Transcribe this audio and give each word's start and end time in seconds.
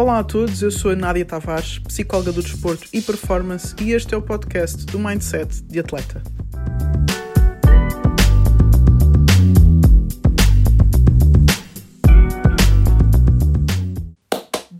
Olá 0.00 0.20
a 0.20 0.24
todos, 0.24 0.62
eu 0.62 0.70
sou 0.70 0.92
a 0.92 0.96
Nádia 0.96 1.26
Tavares, 1.26 1.78
psicóloga 1.80 2.32
do 2.32 2.42
desporto 2.42 2.88
e 2.90 3.02
performance, 3.02 3.74
e 3.82 3.92
este 3.92 4.14
é 4.14 4.16
o 4.16 4.22
podcast 4.22 4.86
do 4.86 4.98
Mindset 4.98 5.60
de 5.64 5.78
Atleta. 5.78 6.22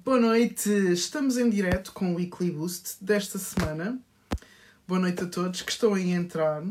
Boa 0.02 0.18
noite, 0.18 0.70
estamos 0.90 1.36
em 1.36 1.50
direto 1.50 1.92
com 1.92 2.14
o 2.14 2.16
Weekly 2.16 2.50
Boost 2.52 2.96
desta 3.04 3.38
semana. 3.38 4.00
Boa 4.88 5.00
noite 5.00 5.22
a 5.22 5.26
todos 5.26 5.60
que 5.60 5.70
estão 5.70 5.92
a 5.92 6.00
entrar. 6.00 6.62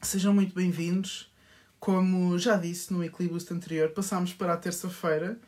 Sejam 0.00 0.32
muito 0.32 0.54
bem-vindos. 0.54 1.30
Como 1.78 2.38
já 2.38 2.56
disse 2.56 2.90
no 2.90 3.00
Weekly 3.00 3.28
Boost 3.28 3.52
anterior, 3.52 3.90
passámos 3.90 4.32
para 4.32 4.54
a 4.54 4.56
terça-feira 4.56 5.38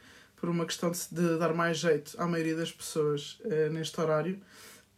por 0.41 0.48
uma 0.48 0.65
questão 0.65 0.91
de, 0.91 0.98
de, 1.10 1.38
dar 1.38 1.52
mais 1.52 1.78
jeito 1.78 2.15
à 2.19 2.27
maioria 2.27 2.56
das 2.56 2.73
pessoas 2.73 3.38
uh, 3.45 3.73
neste 3.73 4.01
horário. 4.01 4.38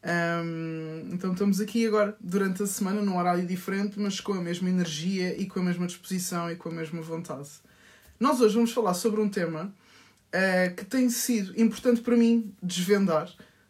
Um, 0.02 1.10
então 1.12 1.32
estamos 1.32 1.60
aqui 1.60 1.86
agora 1.86 2.16
durante 2.20 2.62
a 2.62 2.66
semana 2.66 3.02
num 3.02 3.18
horário 3.18 3.46
diferente, 3.46 4.00
mas 4.00 4.18
com 4.20 4.32
a 4.32 4.40
mesma 4.40 4.68
energia 4.68 5.38
e 5.38 5.46
com 5.46 5.60
a 5.60 5.62
mesma 5.62 5.86
disposição 5.86 6.50
e 6.50 6.56
com 6.56 6.70
a 6.70 6.72
mesma 6.72 7.02
vontade. 7.02 7.48
Nós 8.18 8.40
hoje 8.40 8.54
vamos 8.54 8.72
falar 8.72 8.94
sobre 8.94 9.20
um 9.20 9.28
tema 9.28 9.74
uh, 10.28 10.74
que 10.74 10.84
tem 10.84 11.08
sido 11.10 11.58
importante 11.60 12.00
para 12.00 12.16
mim 12.16 12.54
desvendar. 12.62 13.28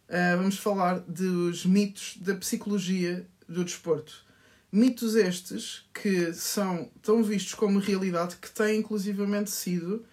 Uh, 0.09 0.37
vamos 0.37 0.59
falar 0.59 1.01
dos 1.01 1.65
mitos 1.65 2.17
da 2.21 2.35
psicologia 2.35 3.27
do 3.49 3.65
desporto. 3.65 4.25
Mitos 4.73 5.17
estes 5.17 5.85
que 5.93 6.33
são 6.33 6.89
tão 7.03 7.25
vistos 7.25 7.55
como 7.55 7.81
realidade 7.81 8.37
que 8.37 8.51
têm 8.51 8.79
inclusivamente 8.79 9.51
sido 9.51 10.05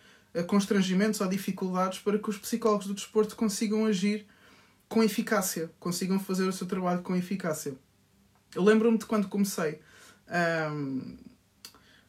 constrangimentos 0.44 1.22
ou 1.22 1.28
dificuldades 1.28 2.00
para 2.00 2.20
que 2.20 2.30
os 2.30 2.38
psicólogos 2.38 2.88
do 2.88 2.94
desporto 2.94 3.36
consigam 3.36 3.86
agir 3.86 4.26
com 4.88 5.04
eficácia, 5.04 5.72
consigam 5.80 6.20
fazer 6.20 6.48
o 6.48 6.54
seu 6.54 6.68
trabalho 6.68 7.02
com 7.02 7.16
eficácia. 7.16 7.76
Eu 8.56 8.64
lembro-me 8.64 8.98
de 8.98 9.06
quando 9.06 9.28
comecei 9.28 9.80
um, 10.72 11.18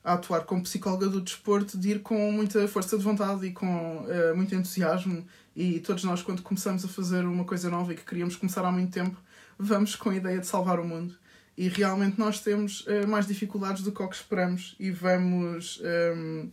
a 0.04 0.14
atuar 0.14 0.42
como 0.42 0.62
psicóloga 0.62 1.08
do 1.08 1.20
desporto, 1.20 1.76
de 1.76 1.90
ir 1.90 2.00
com 2.00 2.30
muita 2.30 2.66
força 2.68 2.96
de 2.96 3.04
vontade 3.04 3.46
e 3.46 3.52
com 3.52 3.98
uh, 3.98 4.36
muito 4.36 4.54
entusiasmo. 4.54 5.26
E 5.54 5.80
todos 5.80 6.04
nós, 6.04 6.22
quando 6.22 6.42
começamos 6.42 6.84
a 6.84 6.88
fazer 6.88 7.24
uma 7.24 7.44
coisa 7.44 7.68
nova 7.68 7.92
e 7.92 7.96
que 7.96 8.04
queríamos 8.04 8.36
começar 8.36 8.64
há 8.64 8.70
muito 8.70 8.92
tempo, 8.92 9.20
vamos 9.58 9.96
com 9.96 10.10
a 10.10 10.16
ideia 10.16 10.38
de 10.38 10.46
salvar 10.46 10.78
o 10.78 10.84
mundo. 10.84 11.16
E 11.56 11.68
realmente 11.68 12.18
nós 12.18 12.40
temos 12.40 12.86
uh, 12.86 13.08
mais 13.08 13.26
dificuldades 13.26 13.82
do 13.82 13.90
que 13.90 14.02
o 14.02 14.08
que 14.08 14.14
esperamos 14.14 14.76
e 14.78 14.90
vamos. 14.90 15.82
Um, 16.14 16.50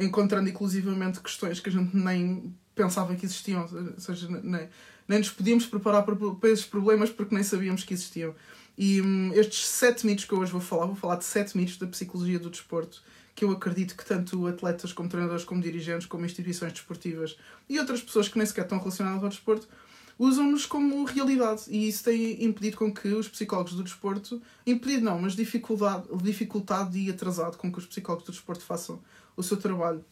encontrando 0.00 0.48
inclusivamente 0.48 1.20
questões 1.20 1.60
que 1.60 1.68
a 1.68 1.72
gente 1.72 1.96
nem 1.96 2.54
pensava 2.74 3.14
que 3.14 3.26
existiam, 3.26 3.62
ou 3.62 4.00
seja, 4.00 4.28
nem, 4.28 4.68
nem 5.06 5.18
nos 5.18 5.30
podíamos 5.30 5.66
preparar 5.66 6.02
para, 6.02 6.16
para 6.16 6.50
esses 6.50 6.64
problemas 6.64 7.10
porque 7.10 7.34
nem 7.34 7.44
sabíamos 7.44 7.84
que 7.84 7.94
existiam. 7.94 8.34
E 8.78 9.02
hum, 9.02 9.30
estes 9.34 9.66
sete 9.66 10.06
mitos 10.06 10.24
que 10.24 10.32
eu 10.32 10.38
hoje 10.38 10.52
vou 10.52 10.60
falar, 10.60 10.86
vou 10.86 10.96
falar 10.96 11.16
de 11.16 11.24
sete 11.24 11.56
mitos 11.56 11.76
da 11.76 11.86
psicologia 11.86 12.38
do 12.38 12.48
desporto 12.48 13.02
que 13.34 13.44
eu 13.44 13.50
acredito 13.52 13.96
que 13.96 14.04
tanto 14.04 14.46
atletas 14.46 14.92
como 14.92 15.08
treinadores, 15.08 15.44
como 15.44 15.62
dirigentes, 15.62 16.06
como 16.06 16.26
instituições 16.26 16.72
desportivas 16.72 17.36
e 17.68 17.78
outras 17.78 18.02
pessoas 18.02 18.28
que 18.28 18.36
nem 18.36 18.46
sequer 18.46 18.64
estão 18.64 18.78
relacionadas 18.78 19.22
ao 19.22 19.28
desporto 19.28 19.68
usam-nos 20.20 20.66
como 20.66 21.02
realidade 21.04 21.62
e 21.68 21.88
isso 21.88 22.04
tem 22.04 22.44
impedido 22.44 22.76
com 22.76 22.92
que 22.92 23.08
os 23.08 23.26
psicólogos 23.26 23.72
do 23.72 23.82
desporto, 23.82 24.42
impedido 24.66 25.02
não, 25.02 25.18
mas 25.18 25.34
dificuldade, 25.34 26.08
dificultado 26.22 26.94
e 26.94 27.08
atrasado 27.08 27.56
com 27.56 27.72
que 27.72 27.78
os 27.78 27.86
psicólogos 27.86 28.26
do 28.26 28.32
desporto 28.32 28.62
façam 28.62 29.00
o 29.34 29.42
seu 29.42 29.56
trabalho 29.56 30.04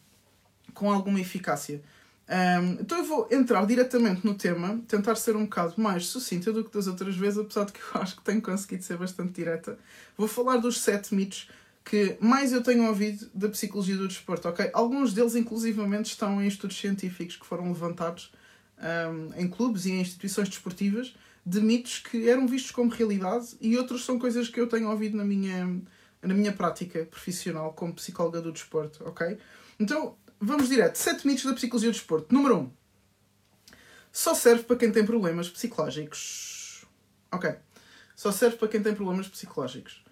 com 0.73 0.91
alguma 0.91 1.21
eficácia. 1.21 1.83
Um, 2.27 2.81
então 2.81 2.97
eu 2.97 3.05
vou 3.05 3.29
entrar 3.31 3.67
diretamente 3.67 4.27
no 4.27 4.35
tema, 4.35 4.81
tentar 4.89 5.15
ser 5.17 5.37
um 5.37 5.45
bocado 5.45 5.75
mais 5.77 6.07
sucinta 6.07 6.55
do 6.55 6.65
que 6.65 6.73
das 6.73 6.87
outras 6.87 7.15
vezes, 7.15 7.39
apesar 7.39 7.67
de 7.67 7.75
que 7.75 7.81
eu 7.81 8.01
acho 8.01 8.17
que 8.17 8.23
tenho 8.23 8.41
conseguido 8.41 8.85
ser 8.85 8.97
bastante 8.97 9.33
direta. 9.33 9.79
Vou 10.17 10.27
falar 10.27 10.57
dos 10.57 10.81
sete 10.81 11.15
mitos 11.15 11.51
que 11.85 12.17
mais 12.19 12.53
eu 12.53 12.63
tenho 12.63 12.87
ouvido 12.87 13.31
da 13.35 13.51
psicologia 13.51 13.97
do 13.97 14.09
desporto, 14.09 14.49
ok? 14.49 14.71
Alguns 14.73 15.13
deles, 15.13 15.35
inclusivamente, 15.35 16.07
estão 16.07 16.43
em 16.43 16.47
estudos 16.47 16.79
científicos 16.79 17.37
que 17.37 17.47
foram 17.47 17.69
levantados 17.69 18.33
em 19.37 19.49
clubes 19.49 19.87
e 19.87 19.93
em 19.93 20.01
instituições 20.01 20.49
desportivas 20.49 21.15
de 21.45 21.61
mitos 21.61 21.99
que 21.99 22.29
eram 22.29 22.47
vistos 22.47 22.71
como 22.71 22.91
realidade 22.91 23.57
e 23.61 23.77
outros 23.77 24.05
são 24.05 24.19
coisas 24.19 24.49
que 24.49 24.61
eu 24.61 24.69
tenho 24.69 24.91
ouvido 24.91 25.17
na 25.17 25.25
minha, 25.25 25.81
na 26.21 26.35
minha 26.35 26.53
prática 26.53 27.07
profissional 27.07 27.73
como 27.73 27.95
psicóloga 27.95 28.43
do 28.43 28.53
desporto, 28.53 29.03
ok? 29.07 29.39
Então, 29.81 30.17
vamos 30.39 30.69
direto. 30.69 30.97
Sete 30.97 31.27
mitos 31.27 31.45
da 31.45 31.55
psicologia 31.55 31.91
do 31.91 31.95
desporto. 31.95 32.35
Número 32.35 32.59
um. 32.59 32.71
Só 34.13 34.35
serve 34.35 34.65
para 34.65 34.77
quem 34.77 34.91
tem 34.91 35.07
problemas 35.07 35.49
psicológicos. 35.49 36.85
Ok. 37.33 37.55
Só 38.15 38.33
serve 38.33 38.57
para 38.57 38.69
quem 38.69 38.83
tem 38.83 38.95
problemas 38.95 39.29
psicológicos. 39.29 40.05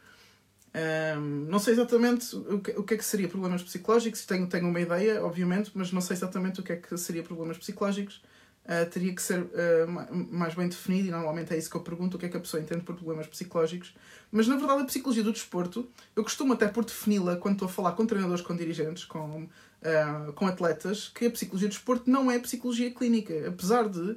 Um, 1.18 1.46
não 1.48 1.58
sei 1.58 1.72
exatamente 1.72 2.36
o 2.36 2.60
que, 2.60 2.70
o 2.72 2.84
que 2.84 2.94
é 2.94 2.96
que 2.96 3.04
seria 3.04 3.28
problemas 3.28 3.62
psicológicos. 3.62 4.24
Tenho, 4.24 4.46
tenho 4.46 4.68
uma 4.68 4.80
ideia, 4.80 5.24
obviamente, 5.24 5.72
mas 5.74 5.92
não 5.92 6.00
sei 6.00 6.16
exatamente 6.16 6.60
o 6.60 6.62
que 6.62 6.72
é 6.72 6.76
que 6.76 6.96
seria 6.96 7.22
problemas 7.22 7.58
psicológicos 7.58 8.22
uh, 8.66 8.90
teria 8.90 9.14
que 9.14 9.22
ser 9.22 9.40
uh, 9.40 10.28
mais 10.30 10.54
bem 10.54 10.68
definido, 10.68 11.08
e 11.08 11.10
normalmente 11.10 11.54
é 11.54 11.56
isso 11.58 11.70
que 11.70 11.76
eu 11.76 11.80
pergunto, 11.80 12.16
o 12.16 12.20
que 12.20 12.26
é 12.26 12.28
que 12.28 12.36
a 12.36 12.40
pessoa 12.40 12.62
entende 12.62 12.82
por 12.82 12.94
problemas 12.94 13.26
psicológicos. 13.26 13.94
Mas 14.30 14.46
na 14.46 14.56
verdade, 14.56 14.82
a 14.82 14.84
psicologia 14.84 15.22
do 15.22 15.32
desporto, 15.32 15.88
eu 16.14 16.22
costumo 16.22 16.52
até 16.52 16.68
por 16.68 16.84
defini-la 16.84 17.36
quando 17.36 17.54
estou 17.54 17.66
a 17.66 17.70
falar 17.70 17.92
com 17.92 18.04
treinadores, 18.04 18.42
com 18.42 18.54
dirigentes, 18.56 19.04
com, 19.04 19.44
uh, 19.44 20.32
com 20.34 20.46
atletas, 20.46 21.10
que 21.14 21.26
a 21.26 21.30
psicologia 21.30 21.68
do 21.68 21.72
desporto 21.72 22.10
não 22.10 22.30
é 22.30 22.38
psicologia 22.38 22.90
clínica. 22.92 23.48
Apesar 23.48 23.88
de 23.88 24.16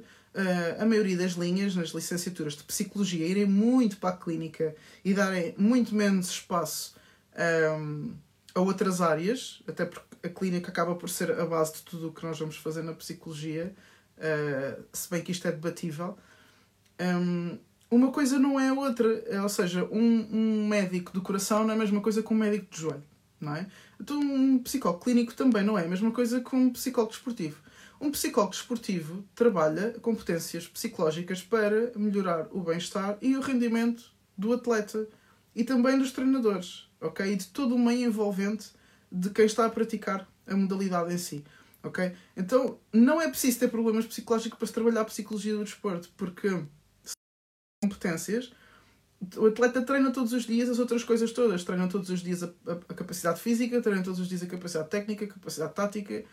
a 0.78 0.86
maioria 0.86 1.16
das 1.16 1.32
linhas 1.32 1.74
nas 1.74 1.88
licenciaturas 1.88 2.52
de 2.52 2.62
psicologia 2.62 3.26
irem 3.26 3.46
muito 3.46 3.96
para 3.96 4.10
a 4.10 4.16
clínica 4.16 4.76
e 5.04 5.12
darem 5.12 5.56
muito 5.58 5.92
menos 5.92 6.30
espaço. 6.30 6.94
Um, 7.76 8.14
a 8.54 8.60
outras 8.60 9.00
áreas, 9.00 9.62
até 9.66 9.84
porque 9.84 10.26
a 10.26 10.28
clínica 10.28 10.70
acaba 10.70 10.94
por 10.94 11.08
ser 11.08 11.30
a 11.32 11.46
base 11.46 11.74
de 11.74 11.82
tudo 11.82 12.08
o 12.08 12.12
que 12.12 12.24
nós 12.24 12.38
vamos 12.38 12.56
fazer 12.56 12.82
na 12.82 12.92
psicologia, 12.92 13.74
uh, 14.20 14.84
se 14.92 15.10
bem 15.10 15.22
que 15.22 15.32
isto 15.32 15.48
é 15.48 15.52
debatível, 15.52 16.16
um, 17.00 17.58
uma 17.90 18.12
coisa 18.12 18.38
não 18.38 18.60
é 18.60 18.72
outra. 18.72 19.08
Ou 19.42 19.48
seja, 19.48 19.84
um, 19.90 20.28
um 20.30 20.68
médico 20.68 21.12
do 21.12 21.22
coração 21.22 21.64
não 21.64 21.70
é 21.70 21.74
a 21.74 21.78
mesma 21.78 22.00
coisa 22.00 22.22
que 22.22 22.32
um 22.32 22.36
médico 22.36 22.66
de 22.70 22.80
joelho, 22.80 23.02
não 23.40 23.56
é? 23.56 23.66
Então, 24.00 24.20
um 24.20 24.58
psicólogo 24.58 25.02
clínico 25.02 25.34
também 25.34 25.64
não 25.64 25.78
é 25.78 25.84
a 25.84 25.88
mesma 25.88 26.10
coisa 26.10 26.40
que 26.40 26.54
um 26.54 26.70
psicólogo 26.70 27.12
desportivo. 27.12 27.60
Um 28.00 28.10
psicólogo 28.10 28.52
desportivo 28.52 29.24
trabalha 29.34 29.92
competências 30.00 30.66
psicológicas 30.66 31.42
para 31.42 31.92
melhorar 31.96 32.46
o 32.50 32.60
bem-estar 32.60 33.18
e 33.20 33.36
o 33.36 33.40
rendimento 33.40 34.10
do 34.36 34.54
atleta 34.54 35.06
e 35.54 35.64
também 35.64 35.98
dos 35.98 36.12
treinadores, 36.12 36.88
ok? 37.00 37.30
E 37.30 37.36
de 37.36 37.48
todo 37.48 37.74
o 37.74 37.78
meio 37.78 38.06
envolvente 38.06 38.70
de 39.12 39.28
quem 39.30 39.44
está 39.44 39.66
a 39.66 39.70
praticar 39.70 40.26
a 40.46 40.56
modalidade 40.56 41.12
em 41.12 41.18
si 41.18 41.44
ok? 41.82 42.12
Então 42.36 42.78
não 42.92 43.20
é 43.20 43.28
preciso 43.28 43.60
ter 43.60 43.68
problemas 43.68 44.06
psicológicos 44.06 44.58
para 44.58 44.66
se 44.66 44.72
trabalhar 44.72 45.02
a 45.02 45.04
psicologia 45.04 45.54
do 45.54 45.64
desporto, 45.64 46.10
porque 46.16 46.62
competências 47.82 48.52
o 49.36 49.46
atleta 49.46 49.82
treina 49.82 50.10
todos 50.10 50.32
os 50.32 50.44
dias 50.44 50.68
as 50.68 50.78
outras 50.78 51.04
coisas 51.04 51.30
todas. 51.32 51.62
Treina 51.62 51.86
todos 51.88 52.08
os 52.08 52.20
dias 52.20 52.42
a, 52.42 52.46
a, 52.66 52.72
a 52.72 52.94
capacidade 52.94 53.40
física, 53.40 53.80
treina 53.80 54.02
todos 54.02 54.18
os 54.18 54.28
dias 54.28 54.42
a 54.42 54.46
capacidade 54.46 54.88
técnica, 54.88 55.24
a 55.24 55.28
capacidade 55.28 55.74
tática. 55.74 56.24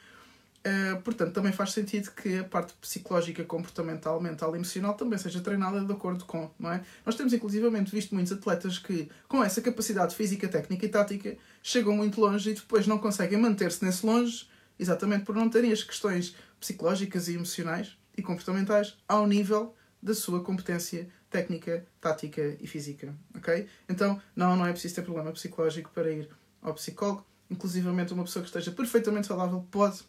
Uh, 0.66 1.02
portanto, 1.02 1.34
também 1.34 1.52
faz 1.52 1.72
sentido 1.72 2.12
que 2.12 2.40
a 2.40 2.44
parte 2.44 2.74
psicológica, 2.82 3.44
comportamental, 3.44 4.20
mental 4.20 4.54
e 4.54 4.58
emocional 4.58 4.96
também 4.96 5.18
seja 5.18 5.40
treinada 5.40 5.80
de 5.82 5.92
acordo 5.92 6.26
com, 6.26 6.50
não 6.60 6.72
é? 6.72 6.84
Nós 7.06 7.16
temos 7.16 7.32
inclusivamente 7.32 7.92
visto 7.92 8.14
muitos 8.14 8.34
atletas 8.34 8.78
que, 8.78 9.10
com 9.28 9.44
essa 9.44 9.62
capacidade 9.62 10.16
física, 10.16 10.48
técnica 10.48 10.86
e 10.86 10.90
tática, 10.90 11.38
chegam 11.62 11.96
muito 11.96 12.20
longe 12.20 12.50
e 12.50 12.54
depois 12.54 12.88
não 12.88 12.98
conseguem 12.98 13.40
manter-se 13.40 13.84
nesse 13.86 14.06
longe 14.06 14.48
exatamente 14.80 15.26
por 15.26 15.36
não 15.36 15.50
terem 15.50 15.72
as 15.72 15.84
questões 15.84 16.36
psicológicas 16.60 17.28
e 17.28 17.36
emocionais 17.36 17.98
e 18.16 18.22
comportamentais 18.22 18.98
ao 19.08 19.28
nível 19.28 19.76
da 20.02 20.14
sua 20.14 20.44
competência 20.44 21.10
técnica, 21.30 21.86
tática 22.00 22.58
e 22.60 22.68
física, 22.68 23.14
ok? 23.36 23.68
Então, 23.90 24.22
não, 24.36 24.56
não 24.56 24.66
é 24.66 24.72
preciso 24.72 24.96
ter 24.96 25.02
problema 25.02 25.32
psicológico 25.32 25.92
para 25.94 26.12
ir 26.12 26.30
ao 26.62 26.74
psicólogo. 26.74 27.26
Inclusivamente, 27.50 28.14
uma 28.14 28.24
pessoa 28.24 28.44
que 28.44 28.50
esteja 28.50 28.72
perfeitamente 28.72 29.28
saudável 29.28 29.66
pode 29.72 30.04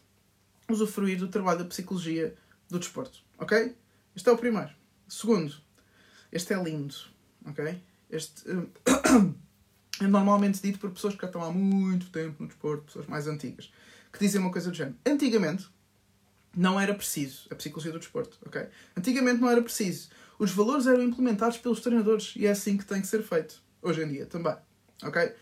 usufruir 0.68 1.18
do 1.18 1.28
trabalho 1.28 1.60
da 1.60 1.64
psicologia 1.64 2.34
do 2.68 2.78
desporto, 2.78 3.20
ok? 3.38 3.74
Este 4.14 4.28
é 4.28 4.32
o 4.32 4.36
primeiro. 4.36 4.70
Segundo, 5.08 5.54
este 6.30 6.52
é 6.52 6.62
lindo, 6.62 6.94
ok? 7.46 7.82
Este 8.10 8.44
é 10.00 10.06
normalmente 10.06 10.60
dito 10.60 10.78
por 10.78 10.90
pessoas 10.90 11.14
que 11.14 11.22
já 11.22 11.26
estão 11.26 11.42
há 11.42 11.50
muito 11.50 12.10
tempo 12.10 12.42
no 12.42 12.48
desporto, 12.48 12.84
pessoas 12.84 13.06
mais 13.06 13.26
antigas 13.26 13.70
que 14.12 14.18
dizem 14.18 14.40
uma 14.40 14.50
coisa 14.50 14.70
do 14.70 14.76
género. 14.76 14.96
Antigamente 15.06 15.68
não 16.56 16.80
era 16.80 16.94
preciso 16.94 17.46
a 17.50 17.54
psicologia 17.54 17.92
do 17.92 17.98
desporto, 17.98 18.38
ok? 18.44 18.66
Antigamente 18.96 19.40
não 19.40 19.50
era 19.50 19.62
preciso. 19.62 20.08
Os 20.38 20.50
valores 20.50 20.86
eram 20.86 21.02
implementados 21.02 21.58
pelos 21.58 21.80
treinadores 21.80 22.34
e 22.36 22.46
é 22.46 22.50
assim 22.50 22.76
que 22.76 22.84
tem 22.84 23.00
que 23.00 23.06
ser 23.06 23.22
feito. 23.22 23.62
Hoje 23.82 24.02
em 24.02 24.08
dia 24.08 24.26
também, 24.26 24.56
ok? 25.02 25.32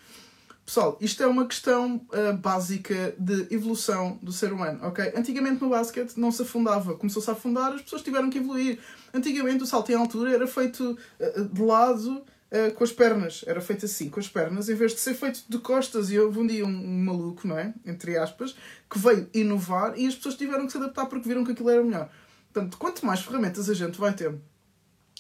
Pessoal, 0.67 0.99
isto 1.01 1.23
é 1.23 1.27
uma 1.29 1.47
questão 1.47 2.05
uh, 2.13 2.37
básica 2.37 3.15
de 3.17 3.47
evolução 3.55 4.19
do 4.21 4.33
ser 4.33 4.53
humano, 4.53 4.81
ok? 4.83 5.13
Antigamente 5.15 5.63
no 5.63 5.71
basquete 5.71 6.17
não 6.17 6.33
se 6.33 6.43
afundava, 6.43 6.97
começou-se 6.97 7.31
a 7.31 7.35
afundar, 7.35 7.73
as 7.73 7.83
pessoas 7.83 8.03
tiveram 8.03 8.29
que 8.29 8.39
evoluir. 8.39 8.81
Antigamente 9.15 9.63
o 9.63 9.67
salto 9.67 9.93
em 9.93 9.95
altura 9.95 10.33
era 10.33 10.47
feito 10.47 10.99
uh, 11.21 11.45
de 11.45 11.63
lado 11.63 12.25
uh, 12.51 12.73
com 12.75 12.85
as 12.85 12.93
pernas, 12.93 13.45
era 13.47 13.61
feito 13.61 13.87
assim, 13.87 14.09
com 14.09 14.21
as 14.21 14.29
pernas, 14.29 14.69
em 14.69 14.75
vez 14.75 14.93
de 14.93 15.01
ser 15.01 15.15
feito 15.15 15.45
de 15.49 15.59
costas. 15.59 16.11
E 16.11 16.19
houve 16.19 16.39
um 16.39 16.47
dia 16.47 16.65
um, 16.65 16.69
um 16.69 17.05
maluco, 17.05 17.47
não 17.47 17.59
é? 17.59 17.75
Entre 17.85 18.17
aspas, 18.17 18.57
que 18.91 18.99
veio 18.99 19.29
inovar 19.35 19.99
e 19.99 20.07
as 20.07 20.15
pessoas 20.15 20.37
tiveram 20.37 20.67
que 20.67 20.73
se 20.73 20.79
adaptar 20.79 21.07
porque 21.07 21.29
viram 21.29 21.45
que 21.45 21.53
aquilo 21.53 21.71
era 21.71 21.83
melhor. 21.83 22.11
Portanto, 22.53 22.79
quanto 22.79 23.05
mais 23.05 23.21
ferramentas 23.21 23.69
a 23.69 23.75
gente 23.75 23.99
vai 23.99 24.13
ter 24.13 24.35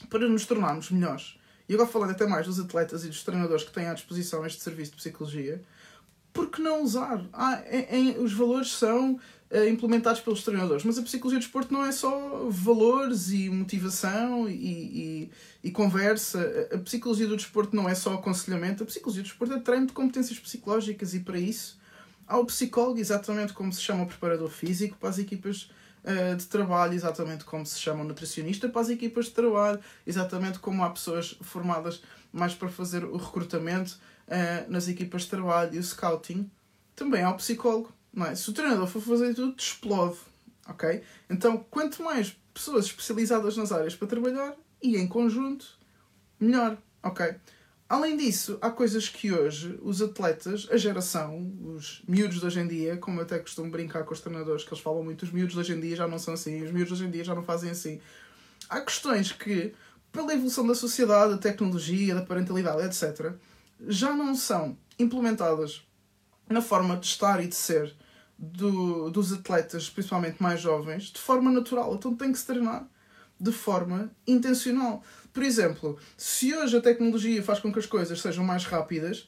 para 0.08 0.28
nos 0.28 0.46
tornarmos 0.46 0.90
melhores 0.90 1.38
e 1.68 1.74
agora 1.74 1.88
falando 1.88 2.10
até 2.10 2.26
mais 2.26 2.46
dos 2.46 2.60
atletas 2.60 3.04
e 3.04 3.08
dos 3.08 3.24
treinadores 3.24 3.64
que 3.64 3.72
têm 3.72 3.86
à 3.86 3.94
disposição 3.94 4.46
este 4.46 4.62
serviço 4.62 4.92
de 4.92 4.98
psicologia, 4.98 5.60
por 6.36 6.50
que 6.50 6.60
não 6.60 6.82
usar? 6.82 7.24
Ah, 7.32 7.62
em, 7.70 8.10
em, 8.10 8.18
os 8.18 8.34
valores 8.34 8.70
são 8.72 9.14
uh, 9.14 9.68
implementados 9.68 10.20
pelos 10.20 10.44
treinadores, 10.44 10.84
mas 10.84 10.98
a 10.98 11.02
psicologia 11.02 11.38
do 11.38 11.42
esporte 11.42 11.72
não 11.72 11.82
é 11.82 11.90
só 11.90 12.46
valores 12.50 13.30
e 13.30 13.48
motivação 13.48 14.46
e, 14.46 14.52
e, 14.52 15.30
e, 15.64 15.70
conversa. 15.70 16.68
A 16.70 16.78
psicologia 16.78 17.26
do 17.26 17.36
desporto 17.36 17.74
não 17.74 17.88
é 17.88 17.94
só 17.94 18.12
aconselhamento, 18.12 18.82
a 18.82 18.86
psicologia 18.86 19.22
do 19.22 19.26
desporto 19.26 19.54
é 19.54 19.58
treino 19.58 19.86
de 19.86 19.94
competências 19.94 20.38
psicológicas 20.38 21.14
e 21.14 21.20
para 21.20 21.38
isso 21.38 21.78
há 22.28 22.38
o 22.38 22.44
psicólogo, 22.44 23.00
exatamente 23.00 23.54
como 23.54 23.72
se 23.72 23.80
chama 23.80 24.02
o 24.02 24.06
preparador 24.06 24.50
físico 24.50 24.96
para 25.00 25.08
as 25.08 25.18
equipas 25.18 25.70
uh, 26.04 26.36
de 26.36 26.44
trabalho, 26.44 26.92
exatamente 26.92 27.44
como 27.44 27.64
se 27.64 27.80
chama 27.80 28.02
o 28.02 28.04
nutricionista, 28.04 28.68
para 28.68 28.82
as 28.82 28.90
equipas 28.90 29.26
de 29.26 29.30
trabalho, 29.30 29.80
exatamente 30.06 30.58
como 30.58 30.84
há 30.84 30.90
pessoas 30.90 31.38
formadas 31.40 32.02
mais 32.30 32.54
para 32.54 32.68
fazer 32.68 33.04
o 33.04 33.16
recrutamento 33.16 33.98
uh, 34.28 34.70
nas 34.70 34.88
equipas 34.88 35.22
de 35.22 35.28
trabalho 35.28 35.74
e 35.74 35.78
o 35.78 35.82
scouting, 35.82 36.50
também 36.94 37.22
há 37.22 37.30
o 37.30 37.36
psicólogo. 37.36 37.92
Não 38.12 38.26
é? 38.26 38.34
Se 38.34 38.48
o 38.48 38.52
treinador 38.52 38.86
for 38.86 39.02
fazer 39.02 39.34
tudo, 39.34 39.54
explode. 39.58 40.16
Ok? 40.68 41.02
Então, 41.28 41.64
quanto 41.70 42.02
mais 42.02 42.36
pessoas 42.52 42.86
especializadas 42.86 43.56
nas 43.56 43.70
áreas 43.70 43.94
para 43.94 44.08
trabalhar 44.08 44.56
e 44.82 44.96
em 44.96 45.06
conjunto, 45.06 45.78
melhor. 46.40 46.78
Ok? 47.02 47.36
Além 47.88 48.16
disso, 48.16 48.58
há 48.60 48.68
coisas 48.68 49.08
que 49.08 49.32
hoje 49.32 49.78
os 49.80 50.02
atletas, 50.02 50.66
a 50.72 50.76
geração, 50.76 51.52
os 51.62 52.02
miúdos 52.08 52.40
de 52.40 52.46
hoje 52.46 52.58
em 52.58 52.66
dia, 52.66 52.96
como 52.96 53.20
eu 53.20 53.22
até 53.22 53.38
costumo 53.38 53.70
brincar 53.70 54.02
com 54.04 54.12
os 54.12 54.20
treinadores, 54.20 54.64
que 54.64 54.70
eles 54.70 54.82
falam 54.82 55.04
muito, 55.04 55.22
os 55.22 55.30
miúdos 55.30 55.54
de 55.54 55.60
hoje 55.60 55.72
em 55.72 55.80
dia 55.80 55.94
já 55.94 56.08
não 56.08 56.18
são 56.18 56.34
assim, 56.34 56.64
os 56.64 56.72
miúdos 56.72 56.88
de 56.88 56.94
hoje 56.94 57.04
em 57.04 57.10
dia 57.12 57.22
já 57.22 57.34
não 57.34 57.44
fazem 57.44 57.70
assim. 57.70 58.00
Há 58.68 58.80
questões 58.80 59.30
que, 59.30 59.72
pela 60.10 60.32
evolução 60.34 60.66
da 60.66 60.74
sociedade, 60.74 61.34
da 61.34 61.38
tecnologia, 61.38 62.16
da 62.16 62.22
parentalidade, 62.22 62.82
etc., 62.82 63.34
já 63.86 64.14
não 64.14 64.34
são 64.34 64.76
implementadas 64.98 65.82
na 66.48 66.62
forma 66.62 66.96
de 66.96 67.06
estar 67.06 67.42
e 67.42 67.48
de 67.48 67.54
ser 67.54 67.94
do, 68.38 69.10
dos 69.10 69.32
atletas, 69.32 69.88
principalmente 69.88 70.42
mais 70.42 70.60
jovens, 70.60 71.04
de 71.04 71.18
forma 71.18 71.50
natural. 71.50 71.94
Então 71.94 72.14
tem 72.14 72.32
que 72.32 72.38
se 72.38 72.46
treinar 72.46 72.86
de 73.38 73.52
forma 73.52 74.10
intencional. 74.26 75.02
Por 75.32 75.42
exemplo, 75.42 75.98
se 76.16 76.54
hoje 76.54 76.76
a 76.76 76.80
tecnologia 76.80 77.42
faz 77.42 77.58
com 77.58 77.72
que 77.72 77.78
as 77.78 77.86
coisas 77.86 78.20
sejam 78.20 78.44
mais 78.44 78.64
rápidas, 78.64 79.26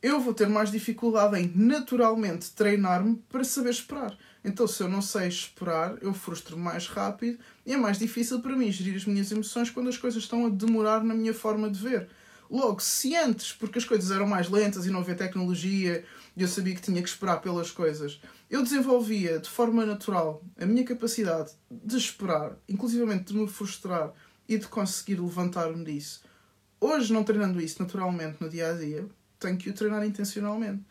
eu 0.00 0.20
vou 0.20 0.32
ter 0.32 0.48
mais 0.48 0.70
dificuldade 0.70 1.36
em 1.40 1.52
naturalmente 1.56 2.52
treinar-me 2.52 3.16
para 3.28 3.42
saber 3.42 3.70
esperar. 3.70 4.16
Então, 4.44 4.66
se 4.68 4.80
eu 4.80 4.88
não 4.88 5.02
sei 5.02 5.26
esperar, 5.26 5.98
eu 6.00 6.14
frustro 6.14 6.56
mais 6.56 6.86
rápido 6.86 7.38
e 7.66 7.72
é 7.72 7.76
mais 7.76 7.98
difícil 7.98 8.40
para 8.40 8.56
mim 8.56 8.70
gerir 8.70 8.94
as 8.94 9.04
minhas 9.04 9.32
emoções 9.32 9.70
quando 9.70 9.88
as 9.88 9.98
coisas 9.98 10.22
estão 10.22 10.46
a 10.46 10.48
demorar 10.48 11.02
na 11.02 11.14
minha 11.14 11.34
forma 11.34 11.68
de 11.68 11.80
ver. 11.80 12.08
Logo, 12.50 12.80
se 12.80 13.14
antes, 13.14 13.52
porque 13.52 13.78
as 13.78 13.84
coisas 13.84 14.10
eram 14.10 14.26
mais 14.26 14.48
lentas 14.48 14.86
e 14.86 14.90
não 14.90 15.00
havia 15.00 15.14
tecnologia 15.14 16.04
e 16.36 16.42
eu 16.42 16.48
sabia 16.48 16.74
que 16.74 16.80
tinha 16.80 17.02
que 17.02 17.08
esperar 17.08 17.40
pelas 17.42 17.70
coisas, 17.70 18.20
eu 18.48 18.62
desenvolvia 18.62 19.38
de 19.38 19.50
forma 19.50 19.84
natural 19.84 20.42
a 20.58 20.64
minha 20.64 20.84
capacidade 20.84 21.52
de 21.70 21.96
esperar, 21.96 22.56
inclusivamente 22.68 23.32
de 23.32 23.38
me 23.38 23.48
frustrar 23.48 24.12
e 24.48 24.56
de 24.56 24.66
conseguir 24.66 25.20
levantar-me 25.20 25.84
disso. 25.84 26.22
Hoje, 26.80 27.12
não 27.12 27.24
treinando 27.24 27.60
isso 27.60 27.82
naturalmente 27.82 28.40
no 28.40 28.48
dia 28.48 28.70
a 28.70 28.72
dia, 28.72 29.06
tenho 29.38 29.58
que 29.58 29.68
o 29.68 29.74
treinar 29.74 30.04
intencionalmente. 30.06 30.82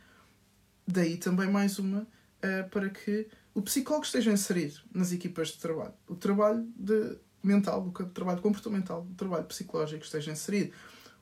Daí 0.88 1.18
também 1.18 1.50
mais 1.50 1.80
uma 1.80 2.01
uh, 2.01 2.69
para 2.69 2.89
que 2.89 3.27
o 3.54 3.62
psicólogo 3.62 4.06
esteja 4.06 4.31
inserido 4.31 4.80
nas 4.94 5.12
equipas 5.12 5.50
de 5.50 5.57
trabalho. 5.57 5.94
O 6.07 6.15
trabalho 6.15 6.68
de 6.75 7.18
mental, 7.42 7.88
o 7.88 8.06
trabalho 8.09 8.42
comportamental, 8.42 9.07
o 9.09 9.15
trabalho 9.15 9.45
psicológico 9.45 10.04
esteja 10.04 10.31
inserido. 10.31 10.74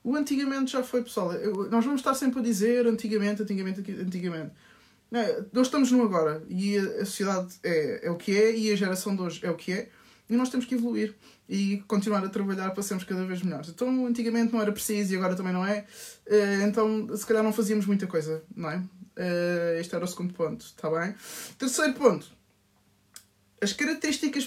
O 0.06 0.16
antigamente 0.16 0.72
já 0.72 0.84
foi, 0.84 1.02
pessoal. 1.02 1.34
Eu, 1.34 1.68
nós 1.68 1.84
vamos 1.84 2.00
estar 2.00 2.14
sempre 2.14 2.40
a 2.40 2.44
dizer 2.44 2.86
antigamente, 2.86 3.42
antigamente, 3.42 3.80
antigamente. 3.92 4.52
Não, 5.10 5.20
nós 5.52 5.66
estamos 5.66 5.92
no 5.92 6.04
agora 6.04 6.44
e 6.48 6.78
a, 6.78 7.04
sociedade 7.06 7.56
é, 7.64 8.06
é 8.06 8.12
o 8.12 8.16
que 8.16 8.38
é 8.38 8.56
e 8.56 8.72
a 8.72 8.76
geração 8.76 9.16
de 9.16 9.24
hoje 9.24 9.40
é 9.44 9.50
o 9.50 9.56
que 9.56 9.74
é 9.74 9.90
e 10.30 10.36
nós 10.36 10.50
temos 10.50 10.68
que 10.68 10.76
evoluir 10.76 11.16
e 11.50 11.84
continuar 11.88 12.24
a 12.24 12.30
trabalhar 12.30 12.70
para 12.70 12.84
sermos 12.84 13.04
cada 13.04 13.26
vez 13.26 13.42
melhores. 13.42 13.70
Então, 13.70 14.06
antigamente 14.06 14.54
não 14.54 14.62
era 14.62 14.72
preciso 14.72 15.12
e 15.12 15.18
agora 15.18 15.36
também 15.36 15.54
não 15.54 15.66
é. 15.66 15.88
Eh, 16.28 16.62
então, 16.68 17.08
se 17.18 17.26
calhar 17.26 17.42
não 17.42 17.52
fazíamos 17.52 17.88
muita 17.88 18.06
coisa, 18.06 18.44
não 18.56 18.70
é? 18.70 18.84
Eh, 19.16 19.78
este 19.80 19.96
era 19.96 20.06
o 20.06 20.08
segundo 20.08 20.36
ponto, 20.36 20.66
está 20.66 20.88
bem? 20.88 21.16
Terceiro 21.58 21.94
ponto. 21.94 22.28
As 23.60 23.74
características 23.74 24.46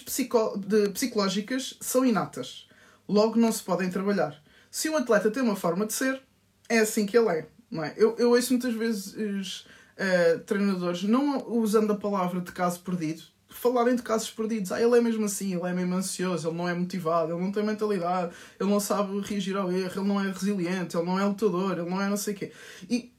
psicológicas 0.95 1.77
são 1.81 2.05
inatas. 2.05 2.69
Logo, 3.09 3.37
não 3.37 3.51
se 3.51 3.63
podem 3.65 3.91
trabalhar. 3.91 4.41
Se 4.79 4.89
um 4.89 4.97
atleta 4.97 5.29
tem 5.29 5.43
uma 5.43 5.57
forma 5.57 5.85
de 5.85 5.93
ser, 5.93 6.23
é 6.69 6.79
assim 6.79 7.05
que 7.05 7.19
ele 7.19 7.29
é, 7.31 7.49
não 7.69 7.83
é? 7.83 7.93
Eu, 7.97 8.15
eu 8.17 8.31
ouço 8.31 8.53
muitas 8.53 8.73
vezes 8.73 9.13
uh, 9.17 10.39
treinadores, 10.47 11.03
não 11.03 11.51
usando 11.51 11.93
a 11.93 11.97
palavra 11.97 12.41
de 12.41 12.53
caso 12.53 12.79
perdido, 12.83 13.25
falarem 13.49 13.97
de 13.97 14.03
casos 14.03 14.31
perdidos. 14.31 14.71
Ah, 14.71 14.81
ele 14.81 14.97
é 14.97 15.01
mesmo 15.01 15.25
assim, 15.25 15.53
ele 15.53 15.67
é 15.67 15.73
mesmo 15.73 15.97
ansioso, 15.97 16.47
ele 16.47 16.57
não 16.57 16.69
é 16.69 16.75
motivado, 16.75 17.33
ele 17.33 17.43
não 17.43 17.51
tem 17.51 17.65
mentalidade, 17.65 18.33
ele 18.61 18.71
não 18.71 18.79
sabe 18.79 19.19
reagir 19.19 19.57
ao 19.57 19.73
erro, 19.73 20.01
ele 20.01 20.09
não 20.09 20.21
é 20.21 20.31
resiliente, 20.31 20.97
ele 20.97 21.07
não 21.07 21.19
é 21.19 21.25
lutador, 21.25 21.77
ele 21.77 21.91
não 21.91 22.01
é 22.01 22.09
não 22.09 22.17
sei 22.17 22.35
o 22.35 22.37
quê. 22.37 22.53
E 22.89 23.13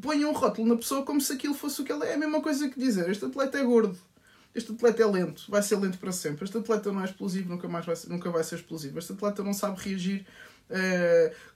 ponham 0.00 0.30
um 0.30 0.32
rótulo 0.32 0.66
na 0.66 0.76
pessoa 0.76 1.04
como 1.04 1.20
se 1.20 1.30
aquilo 1.30 1.52
fosse 1.52 1.82
o 1.82 1.84
que 1.84 1.92
ele 1.92 2.06
é. 2.06 2.12
É 2.12 2.14
a 2.14 2.18
mesma 2.18 2.40
coisa 2.40 2.70
que 2.70 2.80
dizer, 2.80 3.10
este 3.10 3.22
atleta 3.22 3.58
é 3.58 3.62
gordo. 3.62 3.98
Este 4.54 4.72
atleta 4.72 5.02
é 5.02 5.06
lento, 5.06 5.44
vai 5.50 5.62
ser 5.62 5.76
lento 5.76 5.98
para 5.98 6.10
sempre. 6.10 6.46
Este 6.46 6.56
atleta 6.56 6.90
não 6.90 7.02
é 7.02 7.04
explosivo, 7.04 7.50
nunca 7.50 7.68
mais 7.68 7.84
vai 7.84 7.94
ser, 7.94 8.08
nunca 8.08 8.30
vai 8.30 8.42
ser 8.42 8.54
explosivo. 8.54 8.98
Este 8.98 9.12
atleta 9.12 9.44
não 9.44 9.52
sabe 9.52 9.78
reagir 9.78 10.26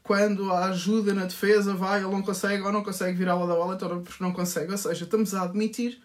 quando 0.02 0.52
a 0.52 0.66
ajuda 0.66 1.14
na 1.14 1.24
defesa 1.24 1.74
vai, 1.74 2.00
ele 2.02 2.10
não 2.10 2.22
consegue 2.22 2.62
ou 2.62 2.72
não 2.72 2.82
consegue 2.82 3.16
virar 3.16 3.34
a 3.34 3.46
da 3.46 3.54
bola, 3.54 3.74
então 3.74 4.02
porque 4.02 4.22
não 4.22 4.32
consegue. 4.32 4.70
Ou 4.72 4.78
seja, 4.78 5.04
estamos 5.04 5.34
a 5.34 5.42
admitir 5.42 6.02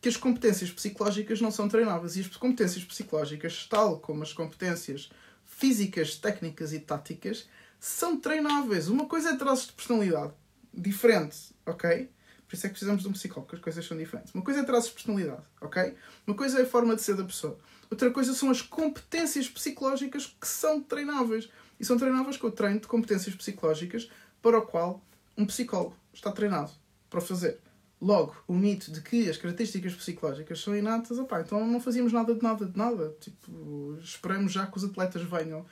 que 0.00 0.08
as 0.08 0.16
competências 0.16 0.70
psicológicas 0.70 1.40
não 1.40 1.50
são 1.50 1.68
treináveis. 1.68 2.16
E 2.16 2.20
as 2.20 2.28
competências 2.36 2.84
psicológicas, 2.84 3.66
tal 3.68 3.98
como 3.98 4.22
as 4.22 4.32
competências 4.32 5.10
físicas, 5.44 6.16
técnicas 6.16 6.72
e 6.72 6.80
táticas, 6.80 7.48
são 7.80 8.18
treináveis. 8.18 8.88
Uma 8.88 9.06
coisa 9.06 9.30
é 9.30 9.36
traços 9.36 9.68
de 9.68 9.72
personalidade 9.72 10.32
diferente, 10.72 11.36
ok? 11.64 12.10
Por 12.46 12.54
isso 12.54 12.66
é 12.66 12.68
que 12.68 12.74
precisamos 12.74 13.02
de 13.02 13.08
um 13.08 13.12
psicólogo, 13.12 13.54
as 13.54 13.60
coisas 13.60 13.84
são 13.84 13.96
diferentes. 13.96 14.32
Uma 14.32 14.44
coisa 14.44 14.60
é 14.60 14.62
traços 14.62 14.90
de 14.90 14.94
personalidade, 14.94 15.42
ok? 15.60 15.94
Uma 16.26 16.36
coisa 16.36 16.60
é 16.60 16.62
a 16.62 16.66
forma 16.66 16.94
de 16.94 17.02
ser 17.02 17.16
da 17.16 17.24
pessoa. 17.24 17.58
Outra 17.90 18.10
coisa 18.10 18.34
são 18.34 18.50
as 18.50 18.62
competências 18.62 19.48
psicológicas 19.48 20.26
que 20.26 20.46
são 20.46 20.80
treináveis. 20.80 21.48
E 21.78 21.84
são 21.84 21.98
treináveis 21.98 22.36
com 22.36 22.46
o 22.46 22.52
treino 22.52 22.80
de 22.80 22.86
competências 22.86 23.34
psicológicas 23.34 24.10
para 24.40 24.58
o 24.58 24.62
qual 24.62 25.02
um 25.36 25.46
psicólogo 25.46 25.96
está 26.12 26.32
treinado 26.32 26.70
para 27.10 27.20
fazer. 27.20 27.58
Logo, 28.00 28.36
o 28.46 28.54
mito 28.54 28.92
de 28.92 29.00
que 29.00 29.28
as 29.28 29.38
características 29.38 29.94
psicológicas 29.94 30.60
são 30.60 30.76
inatas, 30.76 31.18
opá, 31.18 31.40
então 31.40 31.66
não 31.66 31.80
fazíamos 31.80 32.12
nada 32.12 32.34
de 32.34 32.42
nada 32.42 32.66
de 32.66 32.76
nada. 32.76 33.14
Tipo, 33.20 33.98
esperamos 34.02 34.52
já 34.52 34.66
que 34.66 34.76
os 34.76 34.84
atletas 34.84 35.22
venham 35.22 35.64